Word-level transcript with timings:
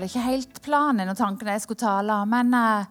Det 0.00 0.10
ikke 0.10 0.24
helt 0.26 0.58
planen 0.64 1.10
og 1.12 1.18
tanken 1.18 1.48
jeg 1.50 1.64
skulle 1.64 1.80
tale. 1.80 2.18
Men 2.30 2.52
eh, 2.56 2.90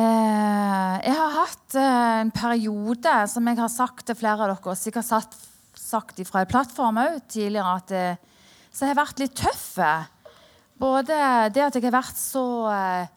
eh, 0.00 0.94
jeg 1.08 1.16
har 1.18 1.34
hatt 1.40 1.78
eh, 1.80 2.20
en 2.22 2.32
periode, 2.34 3.16
som 3.30 3.50
jeg 3.50 3.60
har 3.60 3.72
sagt 3.72 4.06
til 4.08 4.18
flere 4.18 4.46
av 4.46 4.54
dere, 4.54 4.76
sikkert 4.78 5.08
satt, 5.08 5.36
sagt 5.78 6.22
fra 6.28 6.44
en 6.44 6.50
plattform 6.50 7.02
òg 7.02 7.18
tidligere, 7.28 7.74
at 7.80 7.94
eh, 7.94 8.30
så 8.74 8.86
jeg 8.86 8.94
har 8.94 9.02
vært 9.04 9.20
litt 9.22 9.36
tøff. 9.38 9.66
Både 10.82 11.18
det 11.54 11.62
at 11.62 11.76
jeg 11.78 11.84
har 11.86 11.94
vært 11.94 12.18
så 12.18 12.46
eh, 12.72 13.12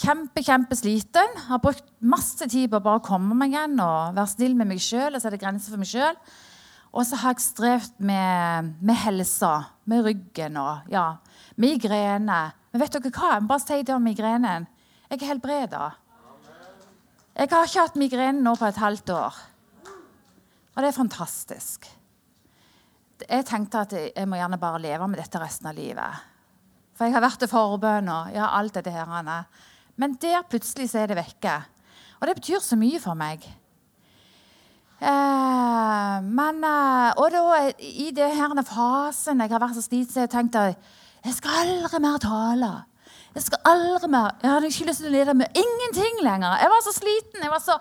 kjempe, 0.00 0.42
kjempesliten, 0.42 1.38
har 1.46 1.62
brukt 1.62 1.86
masse 2.02 2.48
tid 2.50 2.70
på 2.72 2.80
å 2.80 2.86
bare 2.88 3.04
komme 3.06 3.36
meg 3.38 3.54
igjen 3.54 3.78
og 3.80 4.16
være 4.16 4.32
snill 4.34 4.56
med 4.58 4.72
meg 4.72 4.82
sjøl 4.82 5.14
og 5.14 5.22
sette 5.22 5.38
grenser 5.40 5.72
for 5.72 5.82
meg 5.82 5.90
sjøl. 5.90 6.18
Og 6.94 7.04
så 7.06 7.18
har 7.20 7.34
jeg 7.34 7.44
strevd 7.44 7.98
med, 7.98 8.72
med 8.80 8.98
helsa, 9.02 9.52
med 9.84 10.06
ryggen 10.06 10.56
og 10.60 10.86
ja, 10.92 11.18
migrene. 11.60 12.38
Men 12.72 12.82
vet 12.82 12.96
dere 12.96 13.12
hva? 13.12 13.34
Jeg 13.34 13.48
bare 13.50 13.64
si 13.64 13.82
det 13.82 13.94
om 13.94 14.04
migrenen. 14.04 14.66
Jeg 15.10 15.20
er 15.20 15.30
helbreda. 15.32 15.90
Jeg 17.36 17.50
har 17.52 17.68
ikke 17.68 17.84
hatt 17.84 18.00
migrene 18.00 18.40
nå 18.40 18.54
på 18.56 18.68
et 18.68 18.80
halvt 18.80 19.12
år. 19.12 19.42
Og 20.76 20.82
det 20.82 20.88
er 20.88 20.96
fantastisk. 20.96 21.86
Jeg 23.26 23.44
tenkte 23.48 23.84
at 23.84 23.92
jeg 23.96 24.28
må 24.28 24.38
gjerne 24.40 24.60
bare 24.60 24.80
leve 24.80 25.08
med 25.08 25.20
dette 25.20 25.40
resten 25.40 25.68
av 25.70 25.76
livet. 25.76 26.24
For 26.96 27.08
jeg 27.08 27.16
har 27.16 27.24
vært 27.24 27.40
til 27.42 27.50
forbønn 27.52 28.08
og 28.12 28.32
ja, 28.32 28.48
alt 28.56 28.76
dette 28.76 28.92
her. 28.92 29.08
Men 30.00 30.16
der 30.20 30.44
plutselig 30.48 30.90
så 30.92 31.02
er 31.02 31.12
det 31.12 31.20
vekke. 31.20 31.58
Og 32.20 32.28
det 32.28 32.36
betyr 32.38 32.64
så 32.64 32.76
mye 32.80 33.00
for 33.00 33.16
meg. 33.18 33.44
Eh, 34.96 36.20
men 36.24 36.62
eh, 36.64 37.10
Og 37.20 37.28
da, 37.34 37.42
i 37.76 38.08
denne 38.16 38.64
fasen 38.64 39.42
jeg 39.44 39.52
har 39.52 39.60
vært 39.60 39.76
så 39.76 39.84
sliten, 39.84 40.12
så 40.14 40.24
jeg 40.24 40.32
tenkte 40.32 40.70
jeg 41.26 41.34
skal 41.34 41.58
aldri 41.64 41.98
mer 42.00 42.20
tale. 42.22 42.72
Jeg 43.34 43.48
skal 43.48 43.64
aldri 43.66 44.08
mer 44.12 44.36
Jeg 44.40 44.50
hadde 44.52 44.68
ikke 44.70 44.86
lyst 44.88 45.02
til 45.02 45.10
å 45.10 45.16
lede 45.16 45.34
med 45.34 45.58
ingenting 45.58 46.20
lenger. 46.22 46.60
Jeg 46.62 46.70
var 46.72 46.84
så 46.84 46.94
sliten. 46.94 47.42
jeg 47.42 47.52
var 47.52 47.64
så... 47.64 47.78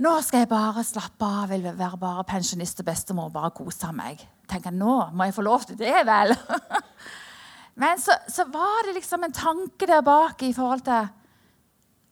Nå 0.00 0.14
skal 0.24 0.42
jeg 0.42 0.48
bare 0.48 0.82
slappe 0.86 1.26
av, 1.28 1.50
jeg 1.52 1.60
vil 1.60 1.76
være 1.76 1.98
bare 2.00 2.24
pensjonist 2.24 2.80
og 2.80 2.86
bestemor 2.88 3.28
og 3.28 3.34
bare 3.34 3.50
kose 3.52 3.90
meg. 3.92 4.22
Tenker, 4.48 4.72
Nå 4.72 5.10
må 5.12 5.28
jeg 5.28 5.36
få 5.36 5.44
lov 5.44 5.66
til 5.68 5.76
det, 5.78 5.92
vel? 6.08 6.32
Men 7.82 8.00
så, 8.00 8.16
så 8.28 8.46
var 8.48 8.86
det 8.86 8.96
liksom 8.96 9.26
en 9.26 9.36
tanke 9.36 9.86
der 9.86 10.00
bak 10.04 10.40
i 10.42 10.54
forhold 10.56 10.86
til 10.88 11.10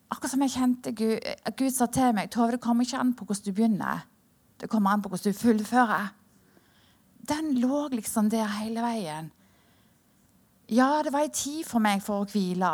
Akkurat 0.09 0.33
som 0.33 0.43
jeg 0.43 0.55
kjente 0.55 0.93
Gud, 0.97 1.25
Gud 1.59 1.73
sa 1.75 1.87
til 1.93 2.15
meg 2.17 2.31
Tove, 2.33 2.55
det 2.57 2.63
kommer 2.65 2.87
ikke 2.87 3.01
an 3.01 3.13
på 3.17 3.27
hvordan 3.29 3.45
du 3.45 3.53
begynner. 3.53 4.07
Det 4.61 4.71
kommer 4.73 4.91
an 4.91 5.03
på 5.05 5.11
hvordan 5.13 5.33
du 5.33 5.39
fullfører. 5.39 6.15
Den 7.29 7.59
lå 7.61 7.89
liksom 7.93 8.31
der 8.33 8.49
hele 8.59 8.83
veien. 8.83 9.29
Ja, 10.69 11.03
det 11.05 11.13
var 11.13 11.25
ei 11.25 11.33
tid 11.33 11.65
for 11.69 11.81
meg 11.85 12.03
for 12.05 12.25
å 12.25 12.29
hvile. 12.29 12.73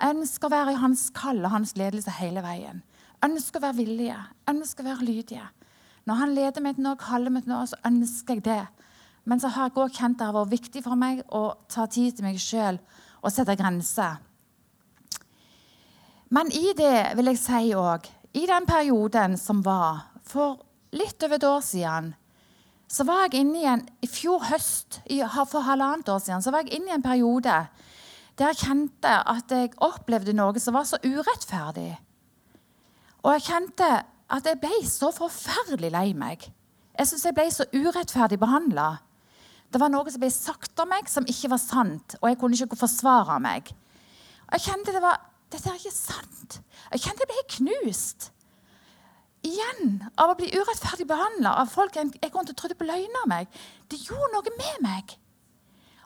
Jeg 0.00 0.16
ønsker 0.16 0.48
å 0.48 0.54
være 0.54 0.74
i 0.74 0.80
hans 0.80 1.08
kall 1.14 1.42
og 1.44 1.52
hans 1.52 1.76
ledelse 1.78 2.14
hele 2.16 2.42
veien. 2.42 2.80
Jeg 3.20 3.30
ønsker 3.30 3.60
å 3.60 3.66
være 3.66 3.78
villige, 3.82 4.16
jeg 4.16 4.54
ønsker 4.54 4.86
å 4.86 4.90
være 4.92 5.06
lydige. 5.06 5.48
Når 6.08 6.20
han 6.22 6.34
leder 6.34 6.64
meg 6.64 6.78
til 6.78 6.86
noe, 6.86 6.98
kaller 6.98 7.34
meg 7.34 7.44
til 7.44 7.52
noe, 7.52 7.66
så 7.68 7.76
ønsker 7.86 8.38
jeg 8.38 8.46
det. 8.46 8.62
Men 9.28 9.42
så 9.42 9.50
har 9.52 9.68
jeg 9.68 9.76
også 9.76 10.00
kjent 10.00 10.18
det 10.18 10.26
har 10.26 10.38
vært 10.38 10.54
viktig 10.54 10.82
for 10.86 10.98
meg 10.98 11.20
å 11.28 11.42
ta 11.68 11.84
tid 11.86 12.16
til 12.16 12.26
meg 12.26 12.40
sjøl 12.40 12.80
og 13.20 13.34
sette 13.34 13.58
grenser. 13.58 14.16
Men 16.30 16.50
i 16.54 16.72
det 16.78 17.16
vil 17.18 17.32
jeg 17.32 17.42
si 17.42 17.70
òg, 17.74 18.06
i 18.38 18.46
den 18.46 18.66
perioden 18.66 19.34
som 19.38 19.64
var 19.66 20.12
for 20.22 20.60
litt 20.94 21.22
over 21.26 21.38
et 21.40 21.46
år 21.46 21.62
siden, 21.66 22.12
så 22.90 23.06
var 23.06 23.24
jeg 23.26 23.42
inne 23.42 23.58
i 23.58 23.66
en 23.70 23.82
I 24.02 24.08
fjor 24.10 24.44
høst, 24.50 25.00
for 25.50 25.66
halvannet 25.66 26.08
år 26.10 26.22
siden, 26.22 26.42
så 26.42 26.50
var 26.54 26.62
jeg 26.64 26.78
inne 26.78 26.92
i 26.92 26.96
en 26.98 27.06
periode 27.06 27.56
der 28.38 28.54
jeg 28.54 28.62
kjente 28.62 29.10
at 29.28 29.52
jeg 29.52 29.74
opplevde 29.84 30.32
noe 30.32 30.60
som 30.62 30.72
var 30.72 30.86
så 30.88 30.96
urettferdig. 31.04 31.90
Og 33.20 33.34
jeg 33.34 33.44
kjente 33.50 33.88
at 34.30 34.46
jeg 34.48 34.60
ble 34.62 34.78
så 34.88 35.10
forferdelig 35.12 35.90
lei 35.92 36.06
meg. 36.16 36.46
Jeg 36.96 37.10
syns 37.10 37.26
jeg 37.26 37.36
ble 37.36 37.48
så 37.52 37.66
urettferdig 37.74 38.38
behandla. 38.40 38.94
Det 39.68 39.82
var 39.82 39.92
noe 39.92 40.08
som 40.08 40.22
ble 40.22 40.30
sagt 40.32 40.80
om 40.80 40.88
meg 40.88 41.10
som 41.10 41.28
ikke 41.28 41.50
var 41.52 41.60
sant, 41.60 42.16
og 42.22 42.30
jeg 42.30 42.38
kunne 42.40 42.56
ikke 42.56 42.80
forsvare 42.80 43.36
meg. 43.44 43.68
Og 44.48 44.56
jeg 44.56 44.66
kjente 44.70 44.94
det 44.96 45.04
var 45.04 45.20
dette 45.50 45.70
er 45.70 45.78
ikke 45.78 45.94
sant. 45.94 46.60
Jeg 46.92 47.02
kjente 47.04 47.24
jeg 47.26 47.30
ble 47.30 47.46
knust. 47.56 48.30
Igjen 49.46 50.02
av 50.20 50.32
å 50.32 50.36
bli 50.36 50.50
urettferdig 50.52 51.06
behandla 51.08 51.54
av 51.62 51.70
folk 51.72 51.96
jeg, 51.96 52.12
jeg 52.20 52.32
kom 52.32 52.44
til 52.44 52.54
å 52.54 52.60
trodde 52.60 52.76
på 52.76 52.88
løgner 52.88 53.30
meg. 53.30 53.48
Det 53.88 54.02
gjorde 54.04 54.34
noe 54.34 54.56
med 54.58 54.82
meg. 54.84 55.16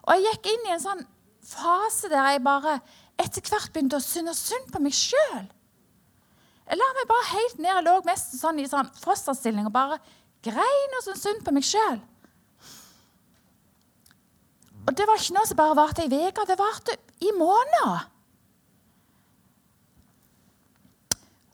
Og 0.05 0.15
jeg 0.15 0.29
gikk 0.29 0.53
inn 0.53 0.69
i 0.69 0.75
en 0.77 0.85
sånn 0.85 1.03
fase 1.45 2.09
der 2.13 2.35
jeg 2.35 2.45
bare 2.45 2.79
etter 3.21 3.45
hvert 3.47 3.73
begynte 3.75 3.99
å 3.99 4.05
synes 4.05 4.41
synd 4.49 4.71
på 4.73 4.81
meg 4.83 4.95
sjøl. 4.97 5.45
Jeg 6.65 6.81
la 6.81 6.89
meg 6.97 7.09
bare 7.11 7.31
helt 7.35 7.59
ned 7.61 7.79
og 7.81 7.87
lå 7.89 7.95
mest 8.09 8.39
sånn 8.39 8.63
i 8.63 8.69
sånn 8.69 8.89
fosterstilling 9.03 9.69
og 9.69 9.75
bare 9.75 10.01
grein 10.45 10.97
og 10.97 11.05
syntes 11.05 11.27
synd 11.27 11.45
på 11.45 11.53
meg 11.57 11.67
sjøl. 11.67 12.01
Og 14.85 14.93
det 14.97 15.07
var 15.09 15.21
ikke 15.21 15.37
noe 15.37 15.49
som 15.49 15.59
bare 15.59 15.77
varte 15.79 16.05
ei 16.05 16.25
uke, 16.29 16.45
det 16.49 16.61
varte 16.61 16.97
i 17.25 17.31
måneder. 17.37 18.09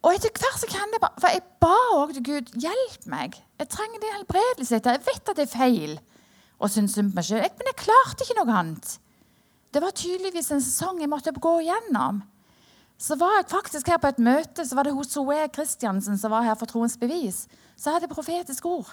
Og 0.00 0.14
etter 0.14 0.32
hvert 0.32 0.60
så 0.62 0.68
kan 0.70 0.92
det 0.94 1.00
bare 1.02 1.20
For 1.20 1.34
jeg 1.34 1.44
ba 1.60 1.76
òg 1.98 2.14
til 2.16 2.24
Gud 2.24 2.54
hjelp 2.62 3.06
meg. 3.12 3.36
Jeg 3.60 3.68
trenger 3.72 4.00
det 4.00 4.14
helbredelse. 4.14 4.80
Jeg 4.80 5.04
vet 5.06 5.28
at 5.28 5.36
det 5.36 5.46
er 5.46 5.52
feil 5.52 5.98
å 6.60 6.68
synes 6.68 6.96
synd 6.96 7.12
på 7.12 7.20
meg 7.20 7.28
sjøl, 7.28 7.46
men 7.56 7.70
jeg 7.70 7.80
klarte 7.80 8.24
ikke 8.24 8.36
noe 8.40 8.56
annet. 8.56 8.96
Det 9.72 9.80
var 9.80 9.94
tydeligvis 9.96 10.50
en 10.52 10.62
sesong 10.64 11.00
jeg 11.00 11.08
måtte 11.08 11.32
gå 11.32 11.52
igjennom. 11.62 12.22
Så 13.00 13.16
var 13.16 13.38
jeg 13.38 13.48
faktisk 13.52 13.88
her 13.88 14.00
på 14.00 14.10
et 14.10 14.20
møte, 14.20 14.64
så 14.66 14.76
var 14.76 14.84
det 14.84 14.92
hos 14.92 15.14
Zoe 15.14 15.46
Christiansen 15.54 16.18
som 16.20 16.34
var 16.34 16.44
her 16.44 16.58
for 16.60 16.68
Troens 16.68 16.98
bevis. 17.00 17.46
Så 17.80 17.94
hadde 17.94 18.04
jeg 18.04 18.12
profetisk 18.12 18.66
ord 18.68 18.90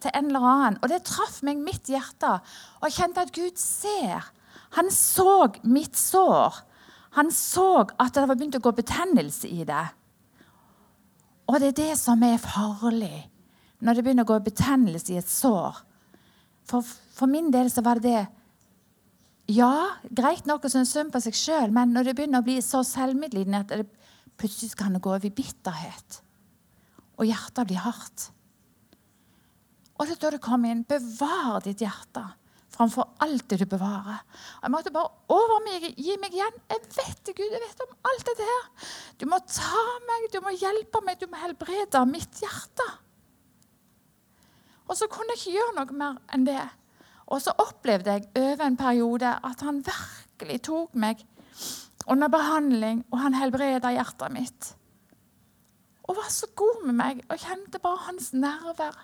til 0.00 0.12
en 0.14 0.28
eller 0.30 0.46
annen. 0.46 0.78
Og 0.82 0.90
det 0.92 1.02
traff 1.08 1.40
meg 1.46 1.58
mitt 1.58 1.90
hjerte. 1.90 2.36
Og 2.78 2.86
jeg 2.86 2.98
kjente 3.00 3.24
at 3.26 3.34
Gud 3.34 3.58
ser. 3.58 4.30
Han 4.78 4.90
så 4.94 5.50
mitt 5.66 5.98
sår. 5.98 6.60
Han 7.18 7.32
så 7.34 7.88
at 7.98 8.14
det 8.14 8.28
var 8.28 8.38
begynt 8.38 8.60
å 8.60 8.62
gå 8.62 8.74
betennelse 8.76 9.50
i 9.50 9.64
det. 9.66 9.86
Og 11.50 11.58
det 11.58 11.72
er 11.72 11.78
det 11.80 11.94
som 11.98 12.20
er 12.22 12.38
farlig 12.38 13.26
når 13.82 13.96
det 13.96 14.04
begynner 14.04 14.26
å 14.26 14.28
gå 14.28 14.36
betennelse 14.44 15.14
i 15.14 15.18
et 15.18 15.30
sår. 15.30 15.78
For, 16.68 16.84
for 16.84 17.30
min 17.30 17.48
del 17.50 17.70
så 17.72 17.82
var 17.82 17.98
det 17.98 18.12
det 18.12 18.26
Ja, 19.50 19.98
greit 20.14 20.46
nok 20.46 20.68
å 20.68 20.70
synes 20.70 20.92
synd 20.94 21.10
på 21.10 21.18
seg 21.24 21.34
sjøl, 21.34 21.72
men 21.74 21.90
når 21.90 22.06
det 22.06 22.12
begynner 22.18 22.42
å 22.42 22.46
bli 22.46 22.60
så 22.62 22.84
selvmedlidende 22.86 23.64
at 23.64 23.72
det 23.72 23.88
plutselig 24.38 24.76
kan 24.78 24.94
det 24.94 25.02
gå 25.02 25.10
over 25.10 25.26
i 25.26 25.32
bitterhet, 25.34 26.20
og 27.18 27.26
hjertet 27.26 27.66
blir 27.68 27.82
hardt 27.82 28.30
Og 29.98 30.06
er 30.06 30.20
da 30.22 30.30
det 30.32 30.44
kommer 30.44 30.70
inn 30.70 30.86
bevar 30.88 31.58
ditt 31.64 31.82
hjerte 31.82 32.22
framfor 32.80 33.10
alt 33.20 33.44
det 33.50 33.60
du 33.60 33.66
bevarer. 33.68 34.22
Jeg 34.62 34.72
måtte 34.72 34.92
bare 34.94 35.12
over 35.28 35.60
meg, 35.66 35.84
gi 36.00 36.16
meg 36.22 36.32
igjen. 36.32 36.56
Jeg 36.72 36.82
vet 36.96 37.20
det, 37.28 37.36
Gud. 37.36 37.52
Jeg 37.52 37.60
vet 37.66 37.84
om 37.84 37.92
alt 38.08 38.26
dette 38.30 38.48
her. 38.48 38.66
Du 39.20 39.26
må 39.28 39.40
ta 39.44 39.84
meg, 40.08 40.26
du 40.32 40.40
må 40.44 40.54
hjelpe 40.56 41.04
meg, 41.04 41.20
du 41.20 41.28
må 41.28 41.40
helbrede 41.42 42.04
mitt 42.08 42.40
hjerte. 42.40 42.88
Og 44.88 44.96
så 44.98 45.10
kunne 45.12 45.36
jeg 45.36 45.42
ikke 45.42 45.58
gjøre 45.58 45.76
noe 45.76 45.98
mer 46.00 46.16
enn 46.34 46.48
det. 46.48 46.62
Og 47.30 47.44
så 47.44 47.54
opplevde 47.62 48.16
jeg 48.16 48.30
over 48.40 48.64
en 48.66 48.80
periode 48.80 49.36
at 49.50 49.62
han 49.62 49.84
virkelig 49.86 50.62
tok 50.66 50.96
meg 50.98 51.20
under 52.10 52.32
behandling, 52.32 53.04
og 53.12 53.20
han 53.22 53.36
helbreda 53.38 53.92
hjertet 53.94 54.34
mitt. 54.34 54.72
Og 56.08 56.16
var 56.16 56.32
så 56.32 56.48
god 56.58 56.80
med 56.88 56.96
meg 56.98 57.20
og 57.28 57.38
kjente 57.38 57.78
bare 57.82 58.06
hans 58.08 58.32
nerver. 58.34 58.96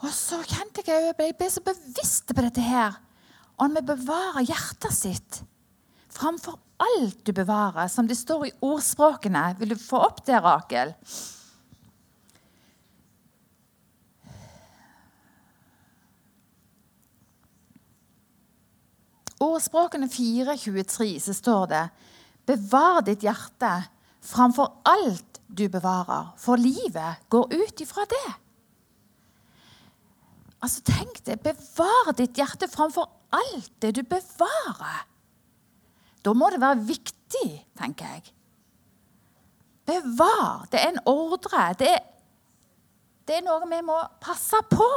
Og 0.00 0.12
så 0.16 0.40
kjente 0.48 0.82
jeg 0.86 1.10
at 1.10 1.20
jeg 1.20 1.36
ble 1.36 1.48
så 1.52 1.62
bevisst 1.64 2.32
på 2.32 2.44
dette 2.44 2.64
her. 2.64 2.96
Om 3.60 3.74
vi 3.76 3.84
bevarer 3.92 4.46
hjertet 4.48 4.96
sitt 4.96 5.42
framfor 6.10 6.58
alt 6.80 7.20
du 7.24 7.32
bevarer, 7.36 7.88
som 7.88 8.08
det 8.08 8.16
står 8.18 8.46
i 8.48 8.54
ordspråkene. 8.64 9.54
Vil 9.60 9.74
du 9.74 9.78
få 9.78 10.00
opp 10.08 10.24
det, 10.26 10.40
Rakel? 10.42 10.94
Ordspråkene 19.40 20.08
4.23 20.12 21.14
så 21.24 21.36
står 21.36 21.66
det 21.70 21.86
Bevar 22.48 23.00
ditt 23.06 23.22
hjerte 23.24 23.70
framfor 24.24 24.82
alt 24.88 25.40
du 25.48 25.64
bevarer, 25.72 26.32
for 26.40 26.60
livet 26.60 27.24
går 27.32 27.54
ut 27.54 27.80
ifra 27.80 28.04
det. 28.10 28.28
Altså, 30.60 30.82
Tenk 30.84 31.22
det. 31.26 31.40
Bevar 31.44 32.12
ditt 32.16 32.36
hjerte 32.36 32.68
framfor 32.68 33.08
alt 33.32 33.72
det 33.82 33.94
du 33.96 34.02
bevarer. 34.04 35.06
Da 36.20 36.34
må 36.36 36.50
det 36.52 36.60
være 36.60 36.84
viktig, 36.84 37.48
tenker 37.80 38.16
jeg. 38.16 38.34
Bevar. 39.88 40.66
Det 40.70 40.80
er 40.82 40.92
en 40.92 41.02
ordre. 41.08 41.64
Det 41.80 41.88
er, 41.88 42.04
det 43.26 43.38
er 43.38 43.46
noe 43.46 43.64
vi 43.70 43.80
må 43.86 43.96
passe 44.20 44.60
på. 44.68 44.90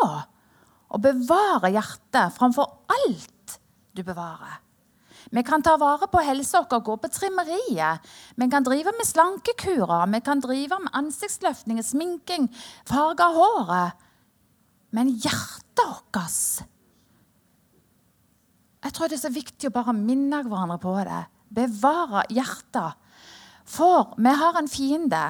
Å 0.93 0.99
bevare 1.01 1.71
hjertet 1.73 2.35
framfor 2.35 2.83
alt 2.91 3.57
du 3.95 4.03
bevarer. 4.03 4.59
Vi 5.33 5.41
kan 5.43 5.63
ta 5.63 5.77
vare 5.79 6.05
på 6.11 6.21
helsa 6.21 6.61
vår, 6.61 6.81
gå 6.83 6.95
på 6.99 7.09
trimmeriet. 7.09 8.03
Vi 8.35 8.47
kan 8.51 8.65
drive 8.65 8.91
med 8.93 9.07
slankekurer, 9.07 10.05
vi 10.11 10.19
kan 10.21 10.43
drive 10.43 10.77
med 10.83 10.93
ansiktsløftning, 10.99 11.79
sminking, 11.81 12.49
farge 12.85 13.25
av 13.25 13.39
håret. 13.39 14.02
Men 14.93 15.09
hjertet 15.09 15.63
vårt 16.13 16.67
Jeg 18.83 18.93
tror 18.93 19.09
det 19.09 19.15
er 19.17 19.23
så 19.23 19.31
viktig 19.33 19.69
å 19.69 19.73
bare 19.73 19.95
minne 19.95 20.43
hverandre 20.43 20.77
på 20.81 20.93
det. 21.07 21.23
Bevare 21.53 22.25
hjertet. 22.33 22.99
For 23.63 24.13
vi 24.19 24.33
har 24.41 24.59
en 24.59 24.69
fiende. 24.69 25.23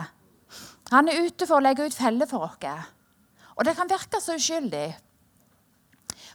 Han 0.92 1.10
er 1.10 1.27
ute 1.27 1.48
for 1.48 1.60
å 1.60 1.63
legge 1.63 1.86
ut 1.86 1.95
feller 1.95 2.30
for 2.30 2.48
oss. 2.50 2.92
Og 3.54 3.65
det 3.68 3.75
kan 3.77 3.89
virke 3.89 4.19
så 4.21 4.36
uskyldig. 4.39 4.88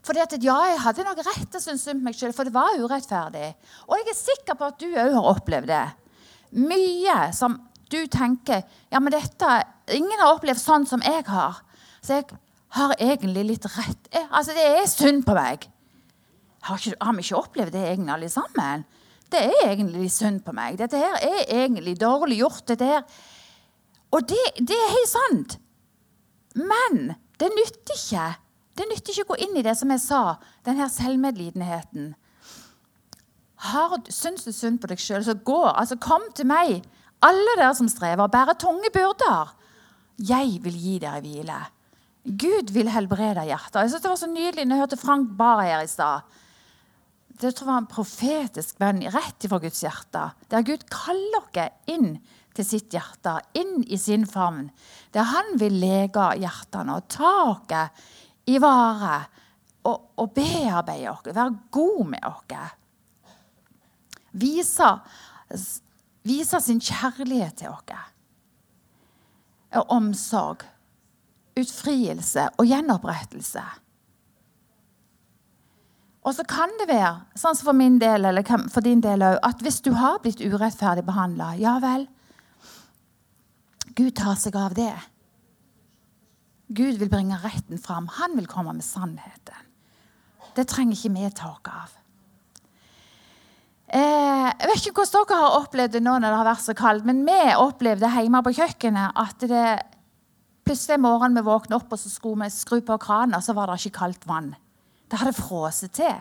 Fordi 0.06 0.22
at 0.22 0.36
ja, 0.40 0.56
jeg 0.70 0.82
hadde 0.84 1.04
nok 1.04 1.22
rett 1.26 1.48
til 1.50 1.58
å 1.58 1.62
synes 1.62 1.82
synd 1.84 2.00
på 2.00 2.08
meg 2.08 2.16
sjøl, 2.16 2.32
for 2.32 2.46
det 2.46 2.54
var 2.54 2.78
urettferdig. 2.78 3.48
Og 3.88 3.98
jeg 3.98 4.06
er 4.12 4.19
sikker 4.19 4.58
på 4.58 4.69
at 4.70 4.78
du 4.78 4.86
òg 4.88 5.16
har 5.19 5.30
opplevd 5.34 5.72
det. 5.72 5.86
Mye 6.54 7.19
som 7.36 7.58
du 7.90 7.98
tenker 8.08 8.62
ja, 8.92 9.00
men 9.00 9.12
dette, 9.12 9.48
Ingen 9.92 10.20
har 10.20 10.36
opplevd 10.36 10.60
sånn 10.60 10.86
som 10.88 11.02
jeg 11.04 11.26
har. 11.28 11.58
Så 12.04 12.20
jeg 12.20 12.28
har 12.76 12.94
egentlig 12.98 13.44
litt 13.48 13.66
rett. 13.76 14.08
Altså, 14.30 14.52
Det 14.52 14.64
er 14.66 14.86
synd 14.90 15.24
på 15.26 15.34
meg. 15.36 15.68
Har, 16.68 16.76
ikke, 16.76 16.96
har 17.00 17.14
vi 17.14 17.24
ikke 17.24 17.38
opplevd 17.38 17.72
det 17.72 17.84
egentlig 17.86 18.14
alle 18.14 18.28
sammen? 18.28 18.84
Det 19.28 19.40
er 19.44 19.70
egentlig 19.70 20.10
synd 20.12 20.42
på 20.44 20.52
meg. 20.56 20.78
Dette 20.80 20.98
her 21.00 21.16
er 21.22 21.46
egentlig 21.64 21.98
dårlig 22.00 22.40
gjort. 22.40 22.66
dette 22.68 22.84
her. 22.84 23.02
Og 24.10 24.28
det, 24.28 24.44
det 24.56 24.76
er 24.76 24.94
helt 24.94 25.12
sant. 25.12 25.58
Men 26.56 27.14
det 27.40 27.50
nytter 27.54 27.94
ikke. 27.94 28.28
Det 28.78 28.86
nytter 28.88 29.12
ikke 29.12 29.26
å 29.26 29.34
gå 29.34 29.42
inn 29.44 29.58
i 29.58 29.64
det 29.66 29.74
som 29.76 29.90
jeg 29.90 30.00
sa, 30.00 30.22
den 30.64 30.78
her 30.78 30.88
selvmedlidenheten. 30.92 32.14
Har, 33.68 33.96
syns 34.14 34.46
du 34.46 34.52
synd 34.54 34.78
på 34.80 34.90
deg 34.90 35.00
sjøl, 35.02 35.24
så 35.26 35.34
gå. 35.34 35.60
Altså, 35.68 35.98
kom 36.00 36.22
til 36.34 36.46
meg, 36.46 36.84
alle 37.24 37.56
dere 37.58 37.74
som 37.74 37.88
strever 37.90 38.30
bærer 38.30 38.58
tunge 38.58 38.90
byrder. 38.94 39.50
Jeg 40.18 40.60
vil 40.62 40.78
gi 40.78 40.98
dere 41.02 41.22
hvile. 41.24 41.58
Gud 42.28 42.72
vil 42.75 42.90
helbrede 42.92 43.46
hjertet. 43.48 43.80
Jeg 43.80 43.90
synes 43.90 44.02
Det 44.02 44.10
var 44.10 44.20
så 44.20 44.28
nydelig 44.28 44.66
når 44.66 44.76
jeg 44.76 44.84
hørte 44.84 45.00
Frank 45.00 45.30
Barr 45.38 45.62
her 45.64 45.84
i 45.84 45.88
stad. 45.88 46.26
Det 47.38 47.54
tror 47.54 47.66
jeg 47.66 47.72
var 47.72 47.82
en 47.82 47.92
profetisk 47.92 48.80
venn 48.82 49.00
rett 49.14 49.44
ifra 49.46 49.60
Guds 49.62 49.80
hjerte. 49.84 50.25
Der 50.50 50.66
Gud 50.66 50.84
kaller 50.90 51.46
dere 51.54 51.70
inn 51.86 52.19
til 52.56 52.66
sitt 52.66 52.92
hjerte, 52.92 53.36
inn 53.54 53.84
i 53.86 53.96
sin 54.00 54.26
favn. 54.26 54.69
Der 55.14 55.28
han 55.30 55.54
vil 55.60 55.78
lege 55.78 56.26
hjertene 56.42 56.98
og 56.98 57.06
ta 57.12 57.34
oss 57.52 58.04
i 58.48 58.58
vare 58.58 59.20
og, 59.86 60.10
og 60.19 60.32
bearbeide 60.34 61.12
oss, 61.12 61.28
være 61.30 61.54
god 61.70 62.04
med 62.10 62.26
oss. 62.26 62.75
Vise, 64.38 64.90
vise 66.26 66.60
sin 66.60 66.82
kjærlighet 66.82 67.62
til 67.62 67.70
oss. 67.70 67.94
Og 69.78 69.94
omsorg, 69.94 70.64
utfrielse 71.58 72.49
og 72.56 72.69
gjenopprettelse. 72.69 73.64
Og 76.28 76.34
så 76.37 76.44
kan 76.49 76.72
det 76.81 76.88
være, 76.90 77.14
sånn 77.38 77.56
som 77.56 77.70
for 77.70 77.78
min 77.78 77.96
del, 78.02 78.26
eller 78.28 78.44
for 78.72 78.84
din 78.84 79.00
del 79.05 79.22
òg, 79.25 79.38
at 79.46 79.62
hvis 79.64 79.81
du 79.84 79.94
har 79.96 80.19
blitt 80.25 80.43
urettferdig 80.44 81.06
behandla, 81.06 81.55
ja 81.60 81.78
vel 81.82 82.08
Gud 83.99 84.12
tar 84.14 84.37
seg 84.38 84.55
av 84.55 84.76
det. 84.76 84.93
Gud 86.69 87.00
vil 87.00 87.10
bringe 87.10 87.38
retten 87.43 87.81
fram. 87.82 88.06
Han 88.20 88.37
vil 88.37 88.46
komme 88.46 88.76
med 88.76 88.87
sannheten. 88.87 89.64
Det 90.54 90.69
trenger 90.70 90.94
ikke 90.94 91.14
vi 91.16 91.31
tak 91.34 91.70
av. 91.72 91.94
Eh, 93.88 94.49
jeg 94.52 94.69
vet 94.69 94.87
ikke 94.90 95.00
hvordan 95.00 95.26
dere 95.31 95.40
har 95.40 95.56
opplevd 95.62 95.94
det 95.96 96.02
nå 96.04 96.14
når 96.19 96.28
det 96.28 96.38
har 96.38 96.49
vært 96.50 96.66
så 96.66 96.75
kaldt, 96.76 97.06
men 97.08 97.25
vi 97.25 97.38
opplevde 97.56 98.11
hjemme 98.12 98.43
på 98.44 98.52
kjøkkenet 98.58 99.16
at 99.22 99.46
det 99.49 99.69
plutselig 100.68 100.98
en 100.98 101.04
morgen 101.06 101.36
vi 101.36 101.44
våknet 101.46 101.76
opp 101.78 101.94
og 101.94 102.00
så 102.00 102.10
skulle 102.12 102.44
vi 102.44 102.52
skru 102.52 102.82
på 102.84 102.98
kranen, 103.00 103.38
og 103.38 103.44
så 103.44 103.54
var 103.56 103.70
det 103.70 103.78
ikke 103.80 103.98
kaldt 104.02 104.26
vann. 104.28 104.52
Det 105.08 105.16
hadde 105.16 105.36
frosset 105.36 105.94
til. 105.96 106.18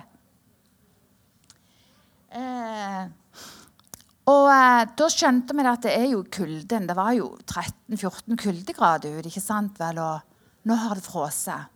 Eh, 2.31 3.01
og 4.31 4.47
eh, 4.51 4.83
da 4.99 5.07
skjønte 5.11 5.55
vi 5.55 5.65
at 5.67 5.83
det 5.83 5.95
er 5.97 6.05
jo 6.13 6.21
kulden. 6.31 6.87
Det 6.87 6.95
var 6.95 7.11
jo 7.17 7.33
13-14 7.43 8.39
kuldegrader 8.39 9.17
ute. 9.17 9.27
ikke 9.27 9.43
sant 9.43 9.79
vel? 9.81 9.99
Og 9.99 10.67
nå 10.67 10.79
har 10.79 10.95
det 10.95 11.03
frosset. 11.03 11.67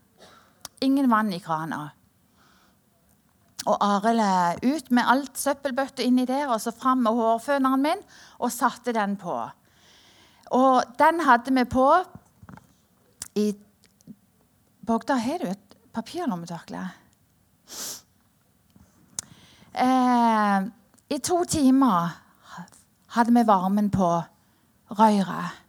Ingen 0.87 1.11
vann 1.11 1.33
i 1.35 1.41
krana. 1.43 1.89
Og 3.67 3.83
Arild 3.83 4.63
ut 4.63 4.87
med 4.95 5.11
alt 5.11 5.35
søppelbøtta 5.37 6.07
inni 6.07 6.23
der, 6.25 6.47
og 6.49 6.63
så 6.63 6.71
fram 6.73 7.03
med 7.03 7.19
hårføneren 7.19 7.83
min 7.83 8.07
og 8.39 8.49
satte 8.49 8.95
den 8.95 9.19
på. 9.21 9.35
Og 10.55 10.97
den 10.99 11.21
hadde 11.27 11.53
vi 11.53 11.67
på 11.69 11.85
i 13.35 13.51
Bogda, 14.81 15.15
har 15.15 15.39
du 15.39 15.47
et 15.51 15.75
papirlommetørkle? 15.93 16.81
Eh, 19.73 20.67
I 21.11 21.19
to 21.23 21.43
timer 21.45 22.15
hadde 23.15 23.35
vi 23.35 23.43
varmen 23.47 23.89
på 23.93 24.09
røret. 24.91 25.59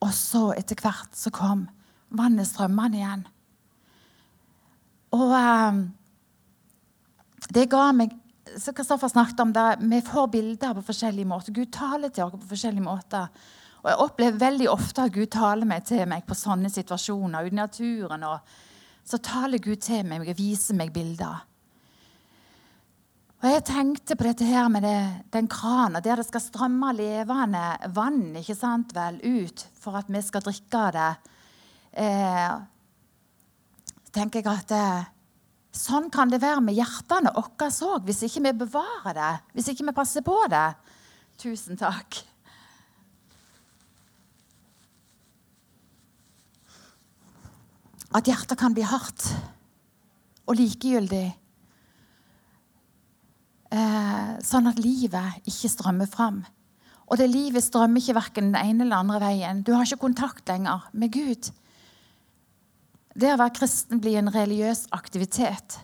Og 0.00 0.14
så, 0.14 0.52
etter 0.58 0.78
hvert, 0.78 1.10
så 1.14 1.30
kom 1.34 1.66
vannet 2.14 2.48
strømmende 2.48 2.98
igjen. 3.00 3.26
Og 5.14 5.34
eh, 5.38 5.82
det 7.54 7.68
ga 7.70 7.90
meg 7.96 8.16
så 8.58 8.72
Kristoffer 8.72 9.10
snakket 9.12 9.40
om 9.40 9.52
det, 9.52 9.76
Vi 9.80 10.00
får 10.00 10.26
bilder 10.32 10.74
på 10.74 10.82
forskjellige 10.82 11.28
måter. 11.28 11.52
Gud 11.52 11.72
taler 11.72 12.08
til 12.08 12.24
oss 12.24 12.32
på 12.32 12.48
forskjellige 12.48 12.84
måter. 12.84 13.28
Og 13.88 13.92
Jeg 13.94 14.04
opplever 14.04 14.40
veldig 14.42 14.66
ofte 14.68 15.04
at 15.06 15.12
Gud 15.14 15.30
taler 15.32 15.64
meg 15.64 15.86
til 15.88 16.02
meg 16.04 16.26
på 16.28 16.36
sånne 16.36 16.68
situasjoner. 16.68 17.46
ute 17.46 17.54
i 17.54 17.56
naturen. 17.56 18.22
Og 18.22 18.38
så 19.02 19.16
taler 19.16 19.58
Gud 19.58 19.80
til 19.80 20.04
meg 20.04 20.28
og 20.28 20.36
viser 20.36 20.76
meg 20.76 20.92
bilder. 20.92 21.38
Og 23.40 23.48
Jeg 23.48 23.64
tenkte 23.64 24.14
på 24.14 24.24
dette 24.24 24.44
her 24.44 24.68
med 24.68 24.82
det, 24.82 25.24
den 25.32 25.48
krana 25.48 26.00
der 26.00 26.16
det 26.16 26.26
skal 26.26 26.40
strømme 26.40 26.92
levende 26.92 27.78
vann 27.94 28.36
ikke 28.36 28.54
sant 28.54 28.92
vel, 28.92 29.20
ut 29.24 29.66
for 29.80 29.96
at 29.96 30.04
vi 30.08 30.20
skal 30.20 30.42
drikke 30.42 30.76
av 30.76 30.92
det. 30.92 31.16
Eh, 31.92 32.58
tenker 34.12 34.42
jeg 34.42 34.52
at 34.52 34.70
eh, 34.70 35.04
sånn 35.72 36.10
kan 36.10 36.28
det 36.28 36.42
være 36.42 36.60
med 36.60 36.76
hjertene 36.76 37.32
våre 37.32 37.70
òg, 37.70 38.04
hvis 38.04 38.22
ikke 38.26 38.50
vi 38.50 38.58
bevarer 38.66 39.14
det, 39.14 39.34
hvis 39.54 39.68
ikke 39.72 39.86
vi 39.86 39.96
passer 39.96 40.20
på 40.20 40.36
det. 40.50 40.74
Tusen 41.38 41.78
takk. 41.78 42.20
At 48.16 48.28
hjertet 48.28 48.58
kan 48.60 48.72
bli 48.76 48.86
hardt 48.88 49.26
og 50.48 50.56
likegyldig 50.56 51.26
eh, 53.74 54.30
sånn 54.44 54.70
at 54.70 54.80
livet 54.80 55.48
ikke 55.48 55.70
strømmer 55.72 56.08
fram. 56.08 56.40
Og 57.08 57.20
det 57.20 57.28
livet 57.32 57.64
strømmer 57.64 58.00
ikke 58.00 58.16
verken 58.18 58.52
den 58.52 58.60
ene 58.60 58.84
eller 58.84 59.02
andre 59.02 59.20
veien. 59.22 59.62
Du 59.64 59.74
har 59.74 59.84
ikke 59.84 60.06
kontakt 60.08 60.48
lenger 60.48 60.88
med 60.92 61.12
Gud. 61.12 61.50
Det 63.18 63.32
å 63.32 63.38
være 63.40 63.56
kristen 63.56 64.00
blir 64.00 64.20
en 64.20 64.32
religiøs 64.32 64.86
aktivitet. 64.94 65.80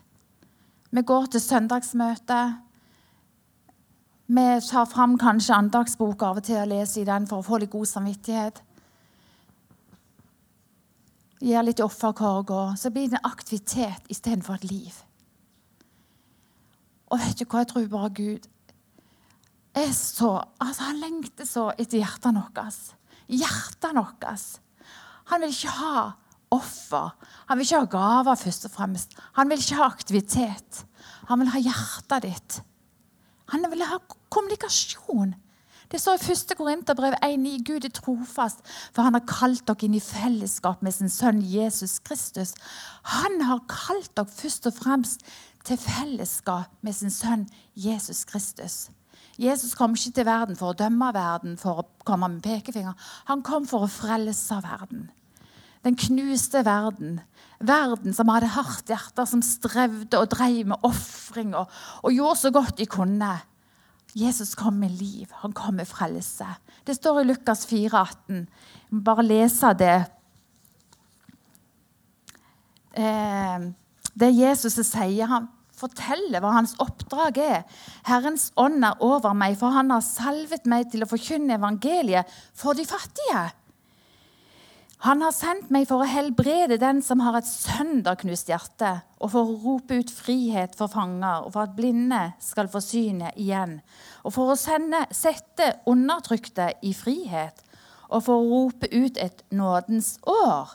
Vi 0.95 1.03
går 1.03 1.33
til 1.33 1.43
søndagsmøte. 1.43 2.43
Vi 4.31 4.45
tar 4.69 4.87
fram 4.89 5.17
kanskje 5.21 5.57
andagsbok 5.57 6.23
av 6.23 6.39
og 6.41 6.47
til 6.47 6.61
og 6.63 6.71
leser 6.71 7.03
i 7.03 7.09
den 7.09 7.27
for 7.29 7.41
å 7.41 7.47
få 7.47 7.59
litt 7.61 7.73
god 7.73 7.89
samvittighet. 7.91 8.61
Gir 11.43 11.65
litt 11.67 11.83
offerkorg, 11.83 12.53
så 12.79 12.91
blir 12.95 13.11
det 13.11 13.19
en 13.19 13.31
aktivitet 13.31 14.07
istedenfor 14.13 14.59
et 14.59 14.69
liv. 14.71 14.99
Og 17.11 17.21
vet 17.21 17.39
du 17.39 17.45
hva, 17.45 17.63
jeg 17.63 17.71
tror 17.71 17.89
bare 17.93 18.13
Gud 18.17 18.51
er 19.75 19.91
så 19.95 20.37
altså 20.63 20.89
Han 20.89 21.01
lengter 21.03 21.47
så 21.49 21.69
etter 21.75 21.99
hjertene 21.99 22.45
våre. 22.47 22.69
Hjertene 23.27 24.05
våre. 24.05 24.35
Han 25.33 25.43
vil 25.43 25.55
ikke 25.55 25.75
ha 25.81 26.03
offer. 26.55 27.15
Han 27.49 27.59
vil 27.59 27.67
ikke 27.67 27.81
ha 27.83 27.91
gaver, 27.91 28.39
først 28.39 28.69
og 28.69 28.75
fremst. 28.75 29.17
Han 29.39 29.51
vil 29.51 29.63
ikke 29.63 29.81
ha 29.81 29.89
aktivitet. 29.89 30.85
Han 31.31 31.43
vil 31.43 31.51
ha 31.55 31.63
hjertet 31.65 32.27
ditt. 32.29 32.61
Han 33.53 33.67
vil 33.73 33.85
ha 33.89 33.99
kommunikasjon. 34.33 35.35
Det 35.95 36.01
står 36.03 36.17
i 36.19 36.33
1. 36.33 36.57
Korinterbrev 36.59 37.15
1,9.: 37.23 37.63
Gud 37.63 37.85
er 37.87 37.93
trofast, 37.95 38.65
for 38.91 39.07
han 39.07 39.15
har 39.15 39.23
kalt 39.31 39.63
dere 39.69 39.87
inn 39.87 39.95
i 39.95 40.01
fellesskap 40.03 40.81
med 40.83 40.91
sin 40.97 41.13
sønn 41.13 41.39
Jesus 41.47 42.01
Kristus. 42.03 42.51
Han 43.13 43.45
har 43.47 43.61
kalt 43.71 44.11
dere 44.17 44.27
først 44.27 44.67
og 44.67 44.75
fremst 44.75 45.23
til 45.63 45.79
fellesskap 45.79 46.73
med 46.83 46.99
sin 46.99 47.15
sønn 47.15 47.47
Jesus 47.79 48.25
Kristus. 48.27 48.89
Jesus 49.39 49.79
kom 49.79 49.95
ikke 49.95 50.17
til 50.19 50.27
verden 50.27 50.59
for 50.59 50.73
å 50.73 50.79
dømme 50.83 51.13
verden, 51.15 51.55
for 51.63 51.85
å 51.85 51.87
komme 52.03 52.33
med 52.33 52.43
pekefinger. 52.43 52.99
Han 53.31 53.47
kom 53.47 53.71
for 53.71 53.87
å 53.87 53.95
frelse 54.01 54.59
verden. 54.67 55.13
Den 55.87 55.95
knuste 55.95 56.67
verden. 56.67 57.21
Verden 57.63 58.19
som 58.19 58.35
hadde 58.35 58.51
hardt 58.51 58.91
hjerte, 58.91 59.31
som 59.31 59.47
strevde 59.47 60.19
og 60.19 60.35
drev 60.35 60.75
med 60.75 60.91
ofring 60.91 61.55
og, 61.55 61.71
og, 62.03 62.11
gjorde 62.11 62.41
så 62.41 62.51
godt 62.51 62.79
de 62.83 62.91
kunne. 62.91 63.35
Jesus 64.15 64.55
kom 64.55 64.79
med 64.79 64.95
liv. 64.95 65.31
Han 65.43 65.53
kom 65.53 65.81
med 65.81 65.89
frelse. 65.91 66.47
Det 66.87 66.95
står 66.97 67.21
i 67.21 67.27
Lukas 67.29 67.67
4, 67.67 67.91
18. 67.99 68.45
Jeg 68.45 68.95
må 68.95 69.03
bare 69.07 69.25
lese 69.27 69.73
det. 69.79 69.97
Eh, 72.95 73.67
det 74.15 74.31
Jesus 74.37 74.79
sier. 74.79 75.27
Han 75.27 75.49
forteller 75.75 76.43
hva 76.43 76.55
hans 76.55 76.77
oppdrag 76.83 77.41
er. 77.43 77.65
Herrens 78.07 78.53
ånd 78.61 78.87
er 78.87 79.03
over 79.03 79.35
meg, 79.35 79.59
for 79.59 79.75
han 79.75 79.91
har 79.91 80.05
salvet 80.07 80.69
meg 80.71 80.93
til 80.93 81.03
å 81.03 81.11
forkynne 81.11 81.59
evangeliet 81.59 82.31
for 82.55 82.79
de 82.79 82.87
fattige. 82.87 83.49
Han 85.05 85.21
har 85.21 85.35
sendt 85.37 85.69
meg 85.75 85.85
for 85.85 86.01
å 86.01 86.09
helbrede 86.09 86.79
den 86.81 87.03
som 87.05 87.21
har 87.21 87.37
et 87.37 87.49
sønderknust 87.49 88.49
hjerte, 88.49 89.03
og 89.21 89.35
for 89.35 89.45
å 89.45 89.57
rope 89.61 89.99
ut 90.01 90.09
frihet 90.09 90.73
for 90.79 90.89
fanger, 90.89 91.45
og 91.45 91.53
for 91.53 91.67
at 91.67 91.75
blinde 91.77 92.21
skal 92.41 92.71
få 92.73 92.81
synet 92.81 93.37
igjen, 93.37 93.83
og 94.25 94.33
for 94.33 94.55
å 94.55 94.57
sende, 94.57 95.03
sette 95.13 95.75
undertrykte 95.93 96.71
i 96.89 96.95
frihet, 96.97 97.61
og 98.09 98.25
for 98.25 98.41
å 98.41 98.49
rope 98.49 98.89
ut 98.95 99.21
et 99.21 99.45
nådens 99.53 100.15
år. 100.25 100.73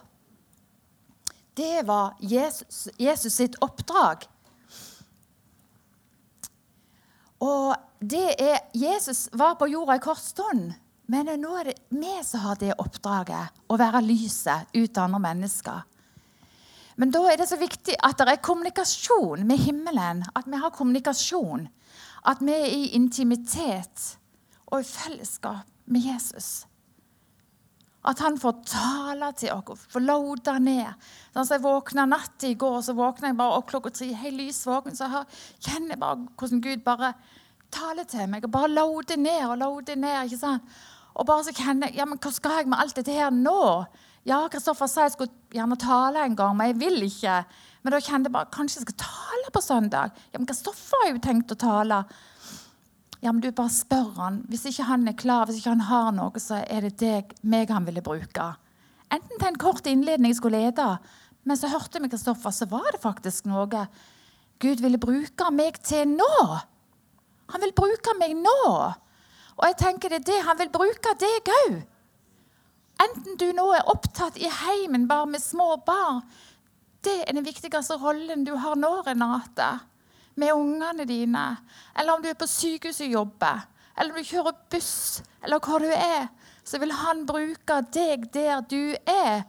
Det 1.57 1.81
var 1.87 2.13
Jesus, 2.21 2.85
Jesus 3.01 3.33
sitt 3.33 3.57
oppdrag. 3.65 4.27
Og 7.41 7.73
det 7.97 8.27
er, 8.37 8.61
Jesus 8.77 9.25
var 9.33 9.57
på 9.57 9.71
jorda 9.73 9.97
i 9.97 10.03
kort 10.05 10.21
stund. 10.21 10.77
Men 11.09 11.29
nå 11.41 11.55
er 11.57 11.71
det 11.71 11.77
vi 11.89 12.11
som 12.25 12.43
har 12.45 12.59
det 12.61 12.75
oppdraget, 12.77 13.55
å 13.65 13.77
være 13.79 14.03
lyset 14.05 14.69
ut 14.77 14.99
andre 15.01 15.21
mennesker. 15.23 15.81
Men 16.99 17.13
da 17.15 17.23
er 17.31 17.39
det 17.39 17.47
så 17.49 17.57
viktig 17.57 17.95
at 18.03 18.19
det 18.19 18.27
er 18.27 18.41
kommunikasjon 18.43 19.45
med 19.47 19.61
himmelen. 19.63 20.25
At 20.35 20.49
vi 20.51 20.59
har 20.59 20.73
kommunikasjon. 20.75 21.69
At 22.27 22.41
vi 22.43 22.53
er 22.53 22.73
i 22.75 22.89
intimitet 22.97 24.17
og 24.67 24.83
i 24.83 24.87
fellesskap 24.87 25.63
med 25.89 26.03
Jesus. 26.03 26.67
At 28.05 28.21
han 28.23 28.37
får 28.39 28.61
tale 28.67 29.31
til 29.39 29.55
oss, 29.55 29.87
får 29.91 30.03
lode 30.05 30.53
ned. 30.63 31.07
Sånn 31.33 31.49
jeg 31.55 31.63
våkna 31.63 32.05
natt 32.07 32.45
i 32.47 32.53
går, 32.59 32.79
så 32.83 32.95
våkna 32.95 33.31
jeg 33.31 33.39
bare 33.39 33.57
opp 33.57 33.71
klokka 33.71 33.91
tre, 33.95 34.11
helt 34.21 34.39
lys 34.39 34.61
våken, 34.67 34.95
så 34.95 35.09
jeg 35.09 35.25
kjenner 35.67 35.99
bare 35.99 36.29
hvordan 36.39 36.61
Gud 36.63 36.85
bare 36.85 37.13
taler 37.71 38.07
til 38.07 38.29
meg. 38.31 38.45
og 38.47 38.53
Bare 38.55 38.71
loader 38.71 39.19
ned 39.19 39.43
og 39.47 39.57
loader 39.59 39.99
ned. 39.99 40.25
ikke 40.25 40.39
sant? 40.39 40.79
Og 41.17 41.25
bare 41.27 41.47
så 41.47 41.55
kjenner 41.55 41.89
jeg 41.89 41.99
ja, 41.99 42.05
men 42.07 42.19
hva 42.21 42.31
skal 42.33 42.59
jeg 42.59 42.69
med 42.69 42.79
alt 42.79 42.95
dette 42.99 43.15
her 43.15 43.33
nå? 43.33 43.59
Ja, 44.27 44.43
Kristoffer 44.51 44.89
sa 44.91 45.07
jeg 45.07 45.15
skulle 45.15 45.55
gjerne 45.55 45.77
tale 45.79 46.23
en 46.27 46.35
gang, 46.37 46.55
men 46.57 46.71
jeg 46.71 46.79
vil 46.81 47.05
ikke. 47.07 47.41
Men 47.81 47.95
da 47.95 48.01
kjente 48.03 48.29
jeg 48.29 48.35
bare 48.35 48.51
kanskje 48.53 48.81
jeg 48.81 48.87
skal 48.87 48.99
tale 49.05 49.53
på 49.55 49.63
søndag. 49.63 50.17
Ja, 50.33 50.41
men 50.41 50.49
Kristoffer 50.49 51.03
har 51.03 51.13
jo 51.13 51.21
tenkt 51.23 51.55
å 51.55 51.59
tale. 51.59 52.03
Ja, 53.19 53.31
men 53.31 53.41
du 53.43 53.49
bare 53.51 53.71
spør 53.73 54.13
han. 54.19 54.43
Hvis 54.51 54.67
ikke 54.69 54.87
han 54.87 55.07
er 55.09 55.17
klar, 55.19 55.47
hvis 55.47 55.59
ikke 55.59 55.73
han 55.73 55.87
har 55.89 56.11
noe, 56.15 56.39
så 56.39 56.61
er 56.61 56.87
det 56.87 56.97
deg, 57.01 57.33
meg 57.41 57.71
han 57.73 57.87
ville 57.87 58.03
bruke. 58.05 58.51
Enten 59.09 59.39
til 59.39 59.49
en 59.49 59.59
kort 59.59 59.87
innledning 59.89 60.31
jeg 60.31 60.39
skulle 60.39 60.61
lede, 60.61 60.87
men 61.47 61.57
så 61.57 61.71
hørte 61.71 62.01
vi 62.03 62.11
Kristoffer, 62.11 62.53
så 62.53 62.67
var 62.69 62.91
det 62.93 63.01
faktisk 63.01 63.47
noe 63.49 63.87
Gud 64.59 64.81
ville 64.83 64.99
bruke 64.99 65.47
meg 65.55 65.79
til 65.87 66.09
nå. 66.11 66.33
Han 67.49 67.63
vil 67.63 67.71
bruke 67.75 68.13
meg 68.19 68.35
nå. 68.37 68.57
Og 69.59 69.65
jeg 69.67 69.79
tenker 69.81 70.11
det 70.11 70.21
er 70.21 70.27
det 70.29 70.41
han 70.47 70.59
vil 70.59 70.71
bruke 70.71 71.15
deg 71.19 71.51
òg. 71.53 71.79
Enten 72.99 73.37
du 73.39 73.49
nå 73.55 73.65
er 73.75 73.87
opptatt 73.91 74.39
i 74.39 74.47
heimen 74.51 75.07
bare 75.07 75.27
med 75.27 75.43
små 75.43 75.73
barn. 75.87 76.23
Det 77.03 77.21
er 77.23 77.35
den 77.35 77.45
viktigste 77.47 77.95
rollen 77.99 78.43
du 78.47 78.53
har 78.59 78.75
nå, 78.79 78.91
Renate. 79.05 79.69
Med 80.39 80.55
ungene 80.55 81.05
dine. 81.07 81.45
Eller 81.95 82.15
om 82.15 82.23
du 82.23 82.29
er 82.31 82.39
på 82.39 82.47
sykehuset 82.47 83.07
og 83.07 83.15
jobber. 83.19 83.65
Eller 83.95 84.15
om 84.15 84.19
du 84.19 84.27
kjører 84.27 84.55
buss, 84.71 85.21
eller 85.43 85.63
hvor 85.63 85.83
du 85.83 85.91
er. 85.91 86.27
Så 86.63 86.79
vil 86.79 86.91
han 86.95 87.25
bruke 87.27 87.79
deg 87.95 88.27
der 88.35 88.63
du 88.67 88.95
er. 89.07 89.43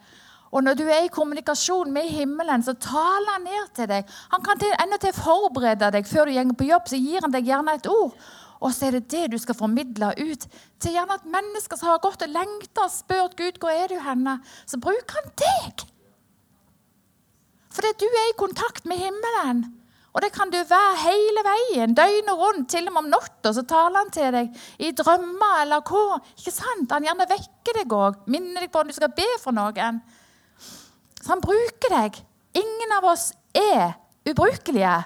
Og 0.50 0.64
når 0.66 0.78
du 0.78 0.84
er 0.90 1.04
i 1.06 1.12
kommunikasjon 1.14 1.92
med 1.94 2.08
himmelen, 2.10 2.62
så 2.66 2.74
taler 2.74 3.36
han 3.36 3.44
ned 3.46 3.70
til 3.76 3.86
deg. 3.90 4.08
Han 4.32 4.42
kan 4.42 4.58
til, 4.58 4.72
enda 4.82 4.98
til 4.98 5.14
forberede 5.14 5.92
deg 5.94 6.08
før 6.10 6.26
du 6.26 6.34
går 6.34 6.56
på 6.58 6.70
jobb, 6.72 6.90
så 6.90 6.98
gir 6.98 7.22
han 7.22 7.34
deg 7.34 7.46
gjerne 7.46 7.76
et 7.78 7.86
ord. 7.90 8.16
Og 8.60 8.74
så 8.76 8.88
er 8.88 8.98
det 8.98 9.08
det 9.12 9.30
du 9.32 9.38
skal 9.40 9.56
formidle 9.56 10.10
ut 10.18 10.46
til 10.82 10.96
gjerne 10.96 11.16
at 11.16 11.28
mennesker 11.28 11.78
som 11.78 11.92
har 11.92 12.02
gått 12.02 12.26
og 12.26 12.34
lengta 12.34 12.84
og 12.84 12.92
spurt 12.92 13.38
Gud 13.38 13.60
hvor 13.62 13.72
er 13.72 13.88
du 13.88 13.96
henne, 14.04 14.36
så 14.68 14.80
bruker 14.82 15.20
han 15.20 15.30
deg. 15.40 15.86
Fordi 17.70 17.94
du 18.02 18.08
er 18.10 18.28
i 18.28 18.38
kontakt 18.38 18.84
med 18.90 19.00
himmelen. 19.00 19.68
Og 20.10 20.24
det 20.24 20.32
kan 20.34 20.50
du 20.50 20.58
være 20.58 20.98
hele 21.04 21.42
veien, 21.46 21.94
døgnet 21.94 22.34
rundt, 22.34 22.66
til 22.72 22.88
og 22.90 22.96
med 22.96 23.04
om 23.04 23.10
natta. 23.12 23.52
Så 23.54 23.62
taler 23.62 24.02
han 24.02 24.10
til 24.10 24.32
deg 24.34 24.62
i 24.82 24.90
drømmer 24.98 25.60
eller 25.62 25.84
hva. 25.86 26.18
Ikke 26.34 26.52
sant? 26.52 26.90
Han 26.90 27.06
gjerne 27.06 27.28
vekker 27.30 27.78
deg 27.78 27.94
òg, 27.94 28.24
minner 28.26 28.66
deg 28.66 28.72
på 28.74 28.82
om 28.82 28.90
du 28.90 28.96
skal 28.96 29.14
be 29.14 29.28
for 29.38 29.54
noen. 29.54 30.02
Han 31.30 31.42
bruker 31.44 31.94
deg. 31.94 32.18
Ingen 32.58 32.92
av 32.96 33.06
oss 33.12 33.30
er 33.54 33.94
ubrukelige. 34.26 34.96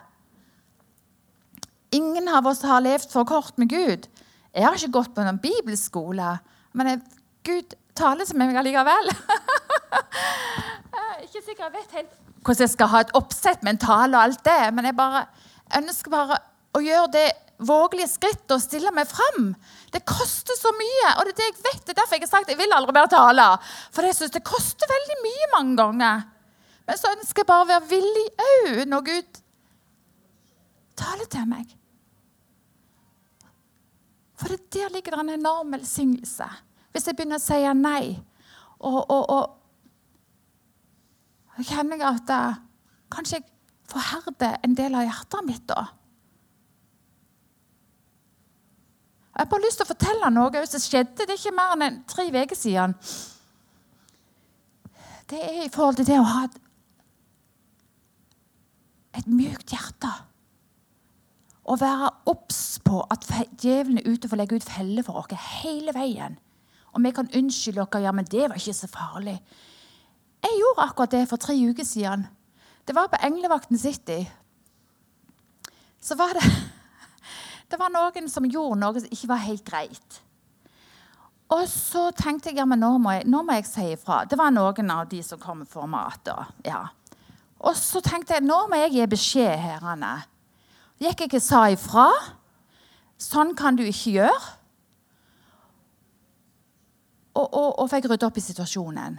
Ingen 1.95 2.29
av 2.33 2.49
oss 2.51 2.65
har 2.67 2.83
levd 2.83 3.13
for 3.13 3.29
kort 3.29 3.59
med 3.61 3.71
Gud. 3.71 4.09
Jeg 4.55 4.65
har 4.67 4.79
ikke 4.79 4.97
gått 4.99 5.15
på 5.15 5.25
noen 5.25 5.41
bibelskole, 5.43 6.37
men 6.75 6.91
jeg, 6.91 7.01
Gud 7.47 7.77
taler 7.99 8.27
til 8.27 8.39
meg 8.41 8.57
allikevel. 8.59 9.11
jeg 10.95 11.03
er 11.05 11.25
ikke 11.27 11.43
sikkert 11.43 11.67
jeg 11.67 11.75
vet 11.79 11.99
helt 12.01 12.21
hvordan 12.45 12.67
jeg 12.67 12.75
skal 12.75 12.91
ha 12.93 13.01
et 13.01 13.15
oppsett 13.17 13.63
med 13.65 13.73
en 13.73 13.81
tale 13.81 14.19
og 14.19 14.27
alt 14.27 14.43
det, 14.45 14.75
men 14.77 14.85
jeg 14.85 14.97
bare 14.99 15.23
ønsker 15.79 16.13
bare 16.13 16.37
å 16.77 16.83
gjøre 16.85 17.13
det 17.15 17.29
vågelige 17.59 18.11
skritt 18.11 18.51
og 18.51 18.63
stille 18.63 18.91
meg 18.95 19.07
fram. 19.09 19.53
Det 19.95 20.03
koster 20.09 20.57
så 20.59 20.73
mye, 20.75 21.15
og 21.19 21.27
det 21.27 21.35
er 21.35 21.39
det 21.39 21.49
jeg 21.49 21.63
vet. 21.63 21.83
Det 21.85 21.95
er 21.95 22.01
derfor 22.01 22.19
jeg 22.19 22.27
har 22.27 22.33
sagt 22.33 22.51
jeg 22.53 22.61
vil 22.61 22.77
aldri 22.77 22.97
mer 22.97 23.11
tale. 23.13 23.47
For 23.95 24.07
jeg 24.07 24.17
syns 24.19 24.35
det 24.35 24.45
koster 24.47 24.91
veldig 24.91 25.19
mye 25.23 25.51
mange 25.55 25.77
ganger. 25.81 26.27
Men 26.85 27.01
så 27.01 27.15
ønsker 27.15 27.45
jeg 27.45 27.49
bare 27.49 27.65
å 27.65 27.71
være 27.71 27.91
villig 27.93 28.27
òg 28.45 28.85
når 28.91 29.07
Gud 29.09 29.41
taler 31.01 31.29
til 31.31 31.49
meg. 31.49 31.67
For 34.39 34.53
det 34.53 34.61
der 34.75 34.93
ligger 34.93 35.15
det 35.15 35.21
en 35.23 35.37
enorm 35.39 35.73
velsignelse. 35.73 36.49
Hvis 36.93 37.07
jeg 37.09 37.17
begynner 37.17 37.41
å 37.41 37.43
si 37.43 37.61
nei, 37.79 38.05
og, 38.85 39.01
og, 39.11 39.31
og 41.57 41.65
kjenner 41.65 41.97
jeg 42.03 42.09
at 42.11 42.33
uh, 42.35 42.59
kanskje 43.15 43.39
jeg 43.39 43.47
forherder 43.91 44.59
en 44.67 44.75
del 44.77 44.97
av 44.99 45.07
hjertet 45.07 45.47
mitt 45.47 45.65
da. 45.71 45.87
Jeg 49.35 49.43
har 49.43 49.51
bare 49.51 49.65
lyst 49.65 49.81
til 49.81 49.87
å 49.87 49.91
fortelle 49.91 50.31
noe 50.31 50.67
som 50.71 50.83
skjedde. 50.83 51.25
Det 51.25 51.33
er 51.35 51.41
ikke 51.41 51.57
mer 51.57 51.81
enn 51.83 51.97
tre 52.07 52.29
uker 52.31 52.59
siden. 52.59 52.95
Det 55.31 55.41
er 55.41 55.65
i 55.65 55.73
forhold 55.73 55.99
til 55.99 56.07
det 56.07 56.21
å 56.21 56.29
ha 56.29 56.45
et, 56.47 56.61
et 59.19 59.27
mykt 59.27 59.75
hjerte. 59.75 60.13
Å 61.65 61.77
være 61.81 62.13
obs 62.31 62.79
på 62.85 63.01
at 63.11 63.27
djevelen 63.59 63.99
er 63.99 64.07
ute 64.07 64.29
for 64.29 64.37
å 64.37 64.43
legge 64.43 64.61
ut 64.61 64.69
feller 64.69 65.03
for 65.07 65.19
oss 65.19 65.35
hele 65.65 65.95
veien. 65.97 66.39
Og 66.95 67.03
vi 67.03 67.11
kan 67.17 67.31
unnskylde 67.35 67.83
oss 67.83 68.05
ja, 68.05 68.13
men 68.15 68.29
det 68.31 68.47
var 68.47 68.61
ikke 68.61 68.77
så 68.77 68.91
farlig. 68.93 69.39
Jeg 70.45 70.61
gjorde 70.61 70.87
akkurat 70.87 71.15
det 71.17 71.25
for 71.27 71.43
tre 71.43 71.57
uker 71.57 71.87
siden. 71.89 72.29
Det 72.87 72.95
var 72.95 73.09
på 73.11 73.19
Englevakten 73.25 73.81
City. 73.81 74.21
Så 75.99 76.15
var 76.21 76.37
det 76.37 76.45
Det 77.75 77.81
var 77.81 77.91
noen 77.91 78.29
som 78.31 78.45
gjorde 78.47 78.79
noe 78.79 79.01
som 79.03 79.11
ikke 79.11 79.29
var 79.33 79.41
helt 79.43 79.65
greit. 79.67 80.19
Og 81.51 81.65
så 81.67 82.05
tenkte 82.15 82.53
jeg 82.53 82.61
ja, 82.61 82.67
men 82.71 82.79
nå 82.79 82.93
må 83.03 83.17
jeg, 83.17 83.27
nå 83.27 83.41
må 83.43 83.57
jeg 83.59 83.67
si 83.67 83.87
ifra. 83.97 84.21
Det 84.31 84.39
var 84.39 84.55
noen 84.55 84.93
av 84.95 85.09
de 85.11 85.19
som 85.27 85.41
kom 85.43 85.65
for 85.67 85.91
mat. 85.91 86.31
Ja. 86.63 86.85
Og 87.67 87.75
så 87.75 87.99
tenkte 88.05 88.37
jeg 88.37 88.47
nå 88.47 88.61
må 88.71 88.79
jeg 88.79 88.95
gi 88.95 89.09
beskjed 89.11 89.59
her. 89.59 89.83
Anne. 89.91 90.13
Gikk 91.03 91.25
jeg 91.25 91.33
ikke 91.33 91.43
sa 91.43 91.65
ifra. 91.75 92.07
Sånn 93.19 93.57
kan 93.59 93.75
du 93.75 93.83
ikke 93.83 94.15
gjøre. 94.21 94.55
Og, 97.35 97.45
og, 97.49 97.69
og 97.83 97.91
fikk 97.91 98.07
rydde 98.07 98.31
opp 98.31 98.39
i 98.39 98.47
situasjonen. 98.47 99.19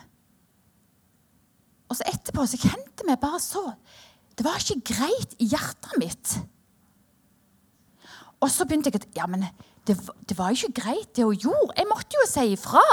Og 1.91 2.00
så 2.00 2.07
etterpå 2.07 2.47
så 2.47 2.63
kjente 2.63 3.03
vi 3.03 3.19
bare 3.19 3.43
så 3.43 3.67
Det 4.31 4.47
var 4.47 4.63
ikke 4.63 4.95
greit 4.95 5.35
i 5.43 5.51
hjertet 5.51 6.00
mitt. 6.00 6.38
Og 8.45 8.51
så 8.53 8.67
begynte 8.67 8.91
jeg 8.93 9.01
at 9.01 9.07
ja, 9.17 9.25
men 9.25 9.47
det, 9.87 9.97
det 10.29 10.37
var 10.37 10.53
jo 10.53 10.67
ikke 10.67 10.81
greit, 10.83 11.15
det 11.17 11.25
hun 11.25 11.39
gjorde. 11.47 11.73
Jeg 11.77 11.89
måtte 11.89 12.19
jo 12.19 12.25
si 12.29 12.45
ifra. 12.53 12.83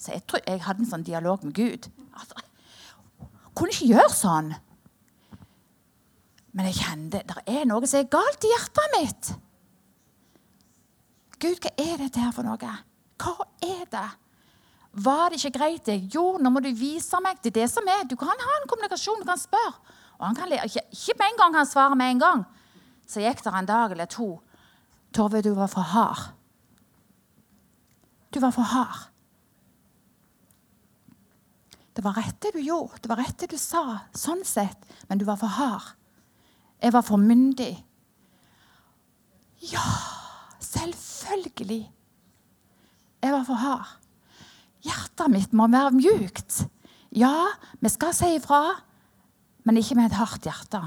Så 0.00 0.14
jeg 0.14 0.24
tror 0.24 0.40
jeg 0.46 0.62
hadde 0.64 0.84
en 0.84 0.88
sånn 0.88 1.04
dialog 1.04 1.44
med 1.44 1.52
Gud. 1.58 1.90
Altså, 2.16 2.40
kunne 3.52 3.74
ikke 3.74 3.90
gjøre 3.92 4.14
sånn. 4.14 4.54
Men 6.56 6.70
jeg 6.70 6.80
kjente 6.80 7.20
det 7.28 7.44
er 7.46 7.68
noe 7.68 7.86
som 7.86 8.00
er 8.00 8.08
galt 8.10 8.46
i 8.46 8.52
hjertet 8.54 8.96
mitt. 8.96 9.30
Gud, 11.40 11.60
hva 11.60 11.72
er 11.76 12.00
dette 12.00 12.24
her 12.24 12.32
for 12.36 12.48
noe? 12.48 12.72
Hva 13.20 13.34
er 13.64 13.84
det? 13.92 14.08
Var 15.04 15.30
det 15.30 15.38
ikke 15.38 15.58
greit, 15.58 15.84
det? 15.86 15.98
Jo, 16.12 16.38
nå 16.40 16.50
må 16.50 16.64
du 16.64 16.72
vise 16.74 17.20
meg. 17.22 17.38
Det 17.44 17.52
er 17.52 17.60
det 17.60 17.68
som 17.72 17.86
er. 17.88 18.08
Du 18.08 18.16
kan 18.18 18.32
ha 18.32 18.56
en 18.56 18.68
kommunikasjon, 18.68 19.20
du 19.22 19.28
kan 19.28 19.38
spørre. 19.40 19.76
Og 20.18 20.26
han 20.26 20.36
kan 20.36 20.50
ikke, 20.52 20.82
ikke 20.88 21.16
med 21.20 21.28
en 21.28 21.38
gang 21.38 21.60
han 21.60 21.68
svarer 21.68 21.96
med 21.96 22.16
en 22.16 22.24
gang. 22.24 22.42
Så 23.10 23.22
gikk 23.24 23.42
det 23.42 23.50
en 23.50 23.66
dag 23.66 23.92
eller 23.94 24.06
to. 24.06 24.36
Torve, 25.10 25.42
du 25.42 25.50
var 25.56 25.70
for 25.70 25.82
hard. 25.82 26.30
Du 28.30 28.38
var 28.38 28.54
for 28.54 28.62
hard. 28.70 29.08
Det 31.90 32.04
var 32.06 32.14
rett 32.14 32.38
det 32.40 32.52
du 32.54 32.60
gjorde, 32.62 33.00
det 33.02 33.10
var 33.10 33.18
rett 33.18 33.38
det 33.42 33.50
du 33.50 33.58
sa, 33.58 33.82
sånn 34.14 34.44
sett, 34.46 34.86
men 35.08 35.18
du 35.18 35.24
var 35.26 35.40
for 35.40 35.50
hard. 35.50 35.88
Jeg 36.80 36.94
var 36.94 37.02
for 37.04 37.20
myndig. 37.20 37.74
Ja, 39.68 39.82
selvfølgelig. 40.64 41.82
Jeg 43.20 43.34
var 43.34 43.44
for 43.44 43.60
hard. 43.60 43.90
Hjertet 44.86 45.34
mitt 45.34 45.52
må 45.52 45.66
være 45.68 45.92
mjukt. 45.98 46.62
Ja, 47.12 47.50
vi 47.82 47.90
skal 47.92 48.14
si 48.16 48.30
ifra, 48.38 48.62
men 49.66 49.82
ikke 49.82 49.98
med 49.98 50.08
et 50.08 50.20
hardt 50.22 50.46
hjerte. 50.46 50.80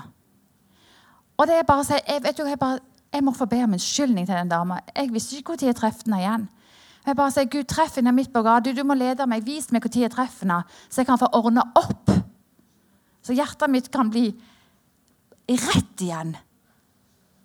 Og 1.44 1.50
det 1.50 1.58
er 1.60 1.66
bare 1.68 1.84
å 1.84 1.84
si, 1.84 1.98
jeg, 2.00 2.22
vet 2.24 2.38
du, 2.40 2.46
jeg, 2.48 2.56
bare, 2.56 2.80
jeg 3.12 3.24
må 3.28 3.34
få 3.36 3.44
be 3.52 3.58
om 3.66 3.74
unnskyldning 3.76 4.24
til 4.30 4.38
den 4.38 4.52
dama. 4.52 4.78
Jeg 4.96 5.10
visste 5.12 5.42
ikke 5.42 5.58
når 5.58 5.66
jeg 5.68 5.76
traff 5.76 6.06
henne 6.06 6.22
igjen. 6.22 6.46
Jeg 7.04 7.18
bare 7.20 7.34
sier, 7.36 7.50
Gud, 7.52 7.68
treff 7.68 7.98
henne 8.00 8.14
midt 8.16 8.32
på 8.32 8.46
gata. 8.46 8.64
Du, 8.64 8.72
du 8.78 8.88
må 8.88 8.96
lede 8.96 9.28
meg. 9.28 9.44
Vis 9.44 9.68
meg 9.76 9.84
når 9.84 10.06
jeg 10.06 10.14
treffer 10.14 10.48
henne, 10.48 10.62
så 10.88 11.02
jeg 11.02 11.10
kan 11.12 11.20
få 11.20 11.28
ordne 11.36 11.66
opp. 11.76 12.14
Så 13.28 13.36
hjertet 13.36 13.76
mitt 13.76 13.92
kan 13.92 14.08
bli 14.14 14.30
rett 15.52 16.08
igjen. 16.08 16.32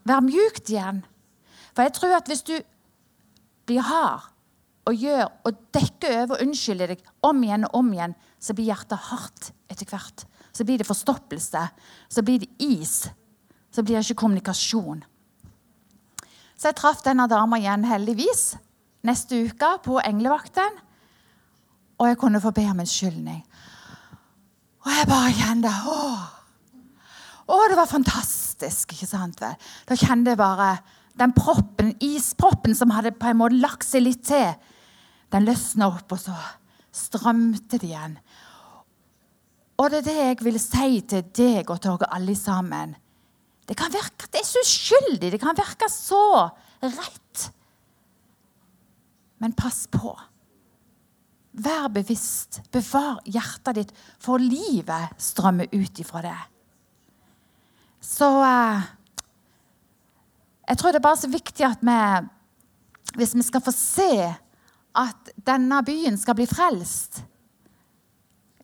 Være 0.06 0.26
mjukt 0.30 0.70
igjen. 0.70 1.02
For 1.74 1.82
jeg 1.82 1.98
tror 1.98 2.16
at 2.20 2.30
hvis 2.30 2.46
du 2.46 2.54
blir 3.66 3.82
hard 3.82 4.30
og 4.86 4.94
gjør 4.94 5.26
og 5.26 5.62
dekker 5.74 6.20
over 6.22 6.38
og 6.38 6.46
unnskylder 6.46 6.94
deg 6.94 7.06
om 7.26 7.42
igjen 7.42 7.66
og 7.66 7.82
om 7.82 7.94
igjen, 7.98 8.14
så 8.38 8.54
blir 8.54 8.70
hjertet 8.70 9.08
hardt 9.10 9.50
etter 9.66 9.90
hvert. 9.90 10.22
Så 10.54 10.62
blir 10.62 10.78
det 10.78 10.86
forstoppelse. 10.86 11.66
Så 12.06 12.22
blir 12.22 12.46
det 12.46 12.54
is. 12.62 13.08
Så 13.78 13.84
blir 13.86 14.00
det 14.00 14.08
ikke 14.08 14.24
kommunikasjon. 14.24 15.04
Så 16.58 16.66
jeg 16.66 16.76
traff 16.80 17.04
denne 17.04 17.28
dama 17.30 17.60
igjen, 17.60 17.84
heldigvis, 17.86 18.56
neste 19.06 19.38
uke 19.46 19.68
på 19.84 20.00
englevakten. 20.02 20.80
Og 22.02 22.10
jeg 22.10 22.18
kunne 22.18 22.40
få 22.42 22.50
be 22.56 22.64
om 22.66 22.82
unnskyldning. 22.82 23.38
Og 24.82 24.90
jeg 24.96 25.06
bare 25.12 25.30
kjente 25.38 25.76
åh, 25.94 26.26
å, 27.46 27.62
det 27.70 27.78
var 27.78 27.86
fantastisk. 27.86 28.96
ikke 28.96 29.06
sant 29.14 29.38
vel? 29.46 29.54
Da 29.86 29.94
kjente 29.94 30.34
jeg 30.34 30.42
bare 30.42 30.74
den 31.22 31.38
proppen, 31.38 31.94
isproppen 32.02 32.74
som 32.74 32.90
hadde 32.98 33.14
på 33.14 33.30
en 33.30 33.38
måte 33.44 33.62
lagt 33.62 33.86
seg 33.86 34.08
litt 34.08 34.26
til. 34.26 34.56
Den 35.30 35.46
løsna 35.46 35.86
opp, 35.86 36.18
og 36.18 36.26
så 36.26 36.34
strømte 36.90 37.78
det 37.78 37.92
igjen. 37.92 38.18
Og 39.78 39.92
det 39.92 40.02
er 40.02 40.08
det 40.10 40.22
jeg 40.24 40.46
vil 40.48 40.58
si 40.58 41.04
til 41.06 41.28
deg 41.30 41.70
og 41.70 41.78
til 41.78 41.94
dere 41.94 42.16
alle 42.18 42.34
sammen. 42.34 42.98
Det 43.68 43.76
kan 43.76 43.92
virke 43.92 44.24
at 44.24 44.32
det 44.32 44.40
er 44.40 44.48
så 44.48 44.62
uskyldig, 44.64 45.32
det 45.34 45.40
kan 45.42 45.56
virke 45.56 45.90
så 45.92 46.24
rett. 46.80 47.48
Men 49.38 49.52
pass 49.52 49.86
på. 49.92 50.14
Vær 51.58 51.88
bevisst. 51.92 52.62
Bevar 52.72 53.20
hjertet 53.26 53.80
ditt, 53.80 53.92
for 54.22 54.40
livet 54.42 55.18
strømmer 55.20 55.70
ut 55.74 56.00
ifra 56.00 56.22
det. 56.24 56.38
Så 58.00 58.28
eh, 58.46 58.88
Jeg 60.68 60.78
tror 60.78 60.92
det 60.92 61.00
er 61.00 61.08
bare 61.08 61.20
så 61.20 61.30
viktig 61.32 61.64
at 61.66 61.82
vi, 61.82 61.98
hvis 63.18 63.34
vi 63.34 63.42
skal 63.42 63.64
få 63.64 63.74
se 63.74 64.12
at 64.98 65.32
denne 65.46 65.80
byen 65.84 66.16
skal 66.18 66.36
bli 66.38 66.46
frelst 66.48 67.22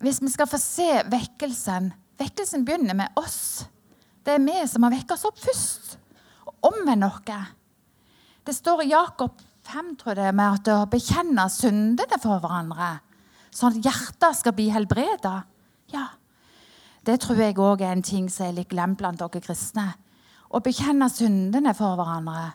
Hvis 0.00 0.20
vi 0.22 0.30
skal 0.32 0.48
få 0.48 0.58
se 0.60 0.86
vekkelsen 1.10 1.90
Vekkelsen 2.18 2.64
begynner 2.64 2.94
med 2.94 3.18
oss. 3.18 3.66
Det 4.24 4.38
er 4.38 4.44
vi 4.44 4.56
som 4.68 4.86
har 4.86 4.94
vekket 4.94 5.16
oss 5.18 5.26
opp 5.28 5.40
først. 5.40 5.96
Og 6.48 6.70
omvendt 6.70 7.04
noe. 7.04 7.40
Det 8.44 8.54
står 8.56 8.84
i 8.84 8.92
Jakob 8.92 9.40
5 9.64 9.94
tror 10.00 10.20
jeg, 10.20 10.36
med 10.36 10.58
at 10.60 10.70
å 10.72 10.84
bekjenne 10.90 11.46
syndene 11.52 12.18
for 12.20 12.40
hverandre, 12.42 12.98
sånn 13.54 13.78
at 13.78 13.86
hjertet 13.88 14.40
skal 14.40 14.56
bli 14.56 14.68
helbreda. 14.72 15.38
Ja, 15.92 16.08
det 17.04 17.18
tror 17.20 17.40
jeg 17.40 17.56
òg 17.60 17.84
er 17.84 17.92
en 17.92 18.04
ting 18.04 18.30
som 18.32 18.48
er 18.48 18.58
litt 18.58 18.70
glemt 18.72 18.98
blant 19.00 19.20
dere 19.20 19.42
kristne. 19.44 19.90
Å 20.48 20.60
bekjenne 20.64 21.08
syndene 21.12 21.74
for 21.76 21.98
hverandre. 21.98 22.54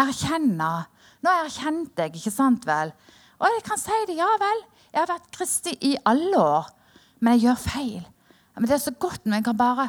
Erkjenne. 0.00 0.70
Nå 1.20 1.32
erkjente 1.44 2.06
jeg, 2.06 2.20
ikke 2.20 2.32
sant 2.32 2.64
vel? 2.68 2.92
Og 3.40 3.48
jeg 3.48 3.64
kan 3.66 3.80
si 3.80 3.98
det, 4.08 4.16
ja 4.20 4.28
vel. 4.40 4.62
Jeg 4.90 5.02
har 5.02 5.10
vært 5.10 5.28
kristig 5.34 5.76
i 5.86 5.94
alle 6.08 6.40
år, 6.40 6.70
men 7.20 7.36
jeg 7.36 7.48
gjør 7.48 7.60
feil. 7.64 8.00
Men 8.56 8.68
det 8.68 8.76
er 8.76 8.82
så 8.84 8.94
godt 9.00 9.26
når 9.26 9.40
jeg 9.40 9.48
kan 9.50 9.60
bare 9.60 9.88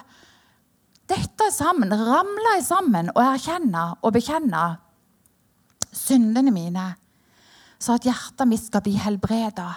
dette 1.11 1.51
sammen, 1.53 1.91
ramle 1.91 2.55
sammen 2.63 3.11
og 3.13 3.21
erkjenne 3.25 3.85
og 4.01 4.15
bekjenne 4.15 4.63
syndene 5.91 6.53
mine, 6.55 6.87
så 7.81 7.97
at 7.97 8.05
hjertet 8.07 8.47
mitt 8.47 8.63
skal 8.63 8.83
bli 8.85 8.95
helbreda. 9.01 9.69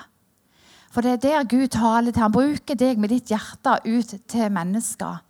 For 0.95 1.03
det 1.03 1.17
er 1.17 1.23
der 1.23 1.49
Gud 1.51 1.69
taler 1.75 2.13
til. 2.13 2.23
Han 2.23 2.35
bruker 2.35 2.79
deg 2.79 3.01
med 3.03 3.11
ditt 3.11 3.33
hjerte 3.33 3.81
ut 3.83 4.13
til 4.31 4.53
mennesker. 4.55 5.23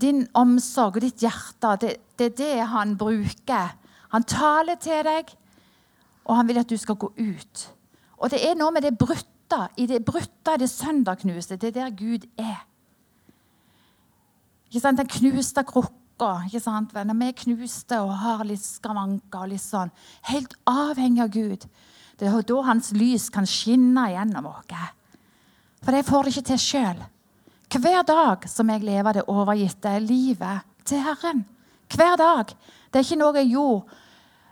Din 0.00 0.22
omsorg 0.38 0.96
og 0.96 1.04
ditt 1.04 1.20
hjerte, 1.20 1.74
det, 1.82 1.96
det 2.16 2.30
er 2.30 2.36
det 2.38 2.68
han 2.70 2.94
bruker. 2.96 3.74
Han 4.14 4.24
taler 4.24 4.78
til 4.80 5.02
deg, 5.04 5.34
og 6.24 6.38
han 6.38 6.48
vil 6.48 6.62
at 6.62 6.70
du 6.70 6.78
skal 6.80 6.96
gå 6.96 7.10
ut. 7.18 7.66
Og 8.18 8.30
det 8.32 8.40
er 8.46 8.56
noe 8.56 8.72
med 8.72 8.86
det 8.86 8.96
brutta, 8.98 9.66
i 9.76 9.86
det 9.90 10.04
brutta, 10.06 10.56
det 10.56 10.70
søndagknuste. 10.70 11.58
Det 11.60 11.74
er 11.74 11.80
der 11.82 11.96
Gud 11.98 12.24
er. 12.38 12.67
Ikke 14.68 14.82
sant? 14.82 15.00
Den 15.00 15.10
knuste 15.10 15.64
krukka. 15.64 15.94
Når 16.18 17.14
vi 17.14 17.28
er 17.28 17.36
knuste 17.42 18.00
og 18.02 18.14
har 18.22 18.42
litt 18.46 18.64
skavanker 18.64 19.44
og 19.44 19.52
litt 19.52 19.62
sånn, 19.62 19.92
Helt 20.26 20.56
avhengig 20.66 21.22
av 21.22 21.30
Gud. 21.30 21.68
Det 22.18 22.26
er 22.26 22.42
da 22.42 22.62
hans 22.66 22.90
lys 22.92 23.28
kan 23.30 23.46
skinne 23.46 24.08
gjennom 24.10 24.50
oss. 24.50 24.74
For 25.84 25.94
jeg 25.94 26.08
får 26.08 26.24
det 26.24 26.32
ikke 26.34 26.48
til 26.50 26.58
sjøl. 26.64 27.06
Hver 27.68 28.02
dag 28.02 28.48
som 28.50 28.70
jeg 28.72 28.82
lever 28.82 29.20
det 29.20 29.28
overgitte 29.30 29.92
livet 30.02 30.66
til 30.88 31.04
Herren. 31.04 31.44
Hver 31.94 32.16
dag. 32.18 32.52
Det 32.90 32.98
er 32.98 33.06
ikke 33.06 33.20
noe 33.20 33.38
jeg 33.38 33.52
gjorde 33.52 34.04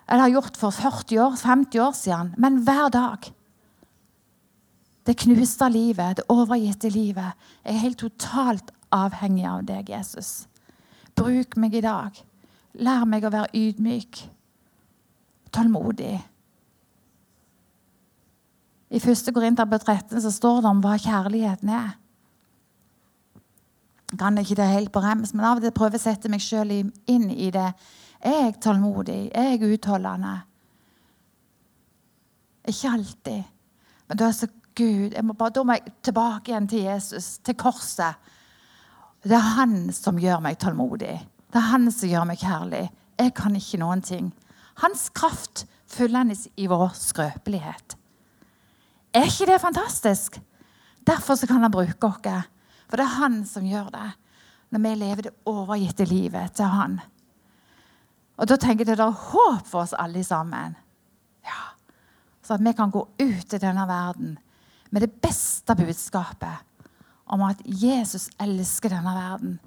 eller 0.07 0.23
har 0.23 0.35
gjort 0.37 0.59
for 0.61 0.71
40 0.71 1.19
år, 1.19 1.35
50 1.41 1.81
år 1.83 1.95
siden, 1.99 2.35
men 2.39 2.61
hver 2.63 2.89
dag. 2.95 3.27
Det 5.07 5.17
knuste 5.19 5.69
livet, 5.71 6.19
det 6.19 6.27
overgitte 6.31 6.91
livet. 6.91 7.35
Jeg 7.65 7.75
er 7.75 7.83
helt 7.83 7.99
totalt 7.99 8.71
avhengig 8.95 9.47
av 9.49 9.65
deg, 9.67 9.91
Jesus. 9.91 10.47
Bruk 11.17 11.57
meg 11.61 11.77
i 11.79 11.85
dag. 11.85 12.17
Lær 12.77 13.07
meg 13.09 13.25
å 13.25 13.33
være 13.33 13.53
ydmyk, 13.57 14.23
tålmodig. 15.55 16.17
I 18.87 18.99
1. 19.01 19.31
Korinterbrev 19.35 19.83
13 19.83 20.21
så 20.23 20.33
står 20.33 20.61
det 20.63 20.71
om 20.71 20.83
hva 20.85 20.97
kjærligheten 21.01 21.73
er. 21.73 21.95
Kan 24.15 24.39
ikke 24.39 24.59
det 24.61 24.69
helt 24.71 24.93
på 24.95 25.03
rems, 25.03 25.33
men 25.35 25.47
av 25.49 25.59
og 25.59 25.65
til 25.65 25.75
prøver 25.75 25.97
jeg 25.97 26.05
å 26.05 26.07
sette 26.07 26.31
meg 26.31 26.45
sjøl 26.45 26.71
inn 26.77 27.31
i 27.33 27.49
det. 27.55 27.71
Er 28.23 28.39
jeg 28.45 28.61
tålmodig? 28.63 29.33
Er 29.35 29.51
jeg 29.55 29.73
utholdende? 29.75 30.37
Ikke 32.71 32.93
alltid. 32.93 33.51
Men 34.07 34.21
da 34.21 34.29
er 34.29 34.39
så 34.39 34.49
Gud, 34.77 35.15
må 35.25 35.33
bare, 35.33 35.55
da 35.57 35.63
må 35.65 35.73
jeg 35.73 35.93
tilbake 36.05 36.53
igjen 36.53 36.67
til 36.69 36.83
Jesus, 36.85 37.39
til 37.41 37.57
korset. 37.57 38.19
Det 39.27 39.35
er 39.35 39.55
han 39.57 39.89
som 39.91 40.21
gjør 40.23 40.39
meg 40.45 40.59
tålmodig. 40.63 41.15
Det 41.51 41.59
er 41.59 41.71
han 41.73 41.91
som 41.91 42.11
gjør 42.11 42.27
meg 42.29 42.39
kjærlig. 42.39 42.85
Jeg 43.19 43.33
kan 43.35 43.57
ikke 43.59 43.81
noen 43.81 44.03
ting. 44.05 44.29
Hans 44.79 45.09
kraft 45.17 45.65
fullendes 45.91 46.45
i 46.55 46.69
vår 46.71 46.93
skrøpelighet. 46.95 47.97
Er 49.17 49.27
ikke 49.27 49.49
det 49.51 49.57
fantastisk? 49.63 50.39
Derfor 51.07 51.41
kan 51.47 51.65
han 51.65 51.75
bruke 51.75 52.07
oss. 52.07 52.53
For 52.87 53.01
det 53.01 53.07
er 53.07 53.19
han 53.19 53.41
som 53.49 53.67
gjør 53.67 53.91
det. 53.95 54.07
Når 54.71 54.83
vi 54.85 54.95
lever 55.01 55.27
det 55.27 55.35
overgitte 55.51 56.07
livet 56.07 56.55
til 56.55 56.71
han. 56.71 57.01
Og 58.37 58.47
da 58.47 58.59
tenker 58.61 58.85
jeg 58.85 58.95
det 58.95 59.03
er 59.03 59.27
håp 59.33 59.67
for 59.67 59.83
oss 59.83 59.97
alle 59.99 60.23
sammen. 60.25 60.77
Ja. 61.43 61.75
Så 62.43 62.55
at 62.55 62.63
vi 62.63 62.77
kan 62.79 62.95
gå 62.95 63.03
ut 63.03 63.55
i 63.55 63.63
denne 63.63 63.89
verden 63.89 64.37
med 64.91 65.03
det 65.03 65.11
beste 65.19 65.75
budskapet 65.75 66.76
om 67.27 67.43
at 67.43 67.63
Jesus 67.67 68.29
elsker 68.41 68.89
denne 68.89 69.15
verden. 69.15 69.59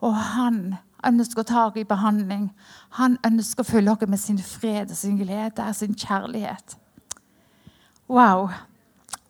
Og 0.00 0.16
han 0.16 0.76
ønsker 1.06 1.42
å 1.42 1.46
ta 1.46 1.66
oss 1.68 1.78
i 1.80 1.86
behandling. 1.86 2.50
Han 2.98 3.18
ønsker 3.26 3.62
å 3.62 3.68
følge 3.68 3.94
oss 3.94 4.08
med 4.08 4.20
sin 4.20 4.38
fred, 4.42 4.94
sin 4.96 5.18
glede, 5.20 5.68
sin 5.74 5.94
kjærlighet. 5.94 6.76
Wow. 8.08 8.50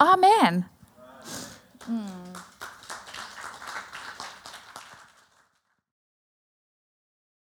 Amen. 0.00 0.64
Mm. 1.88 2.25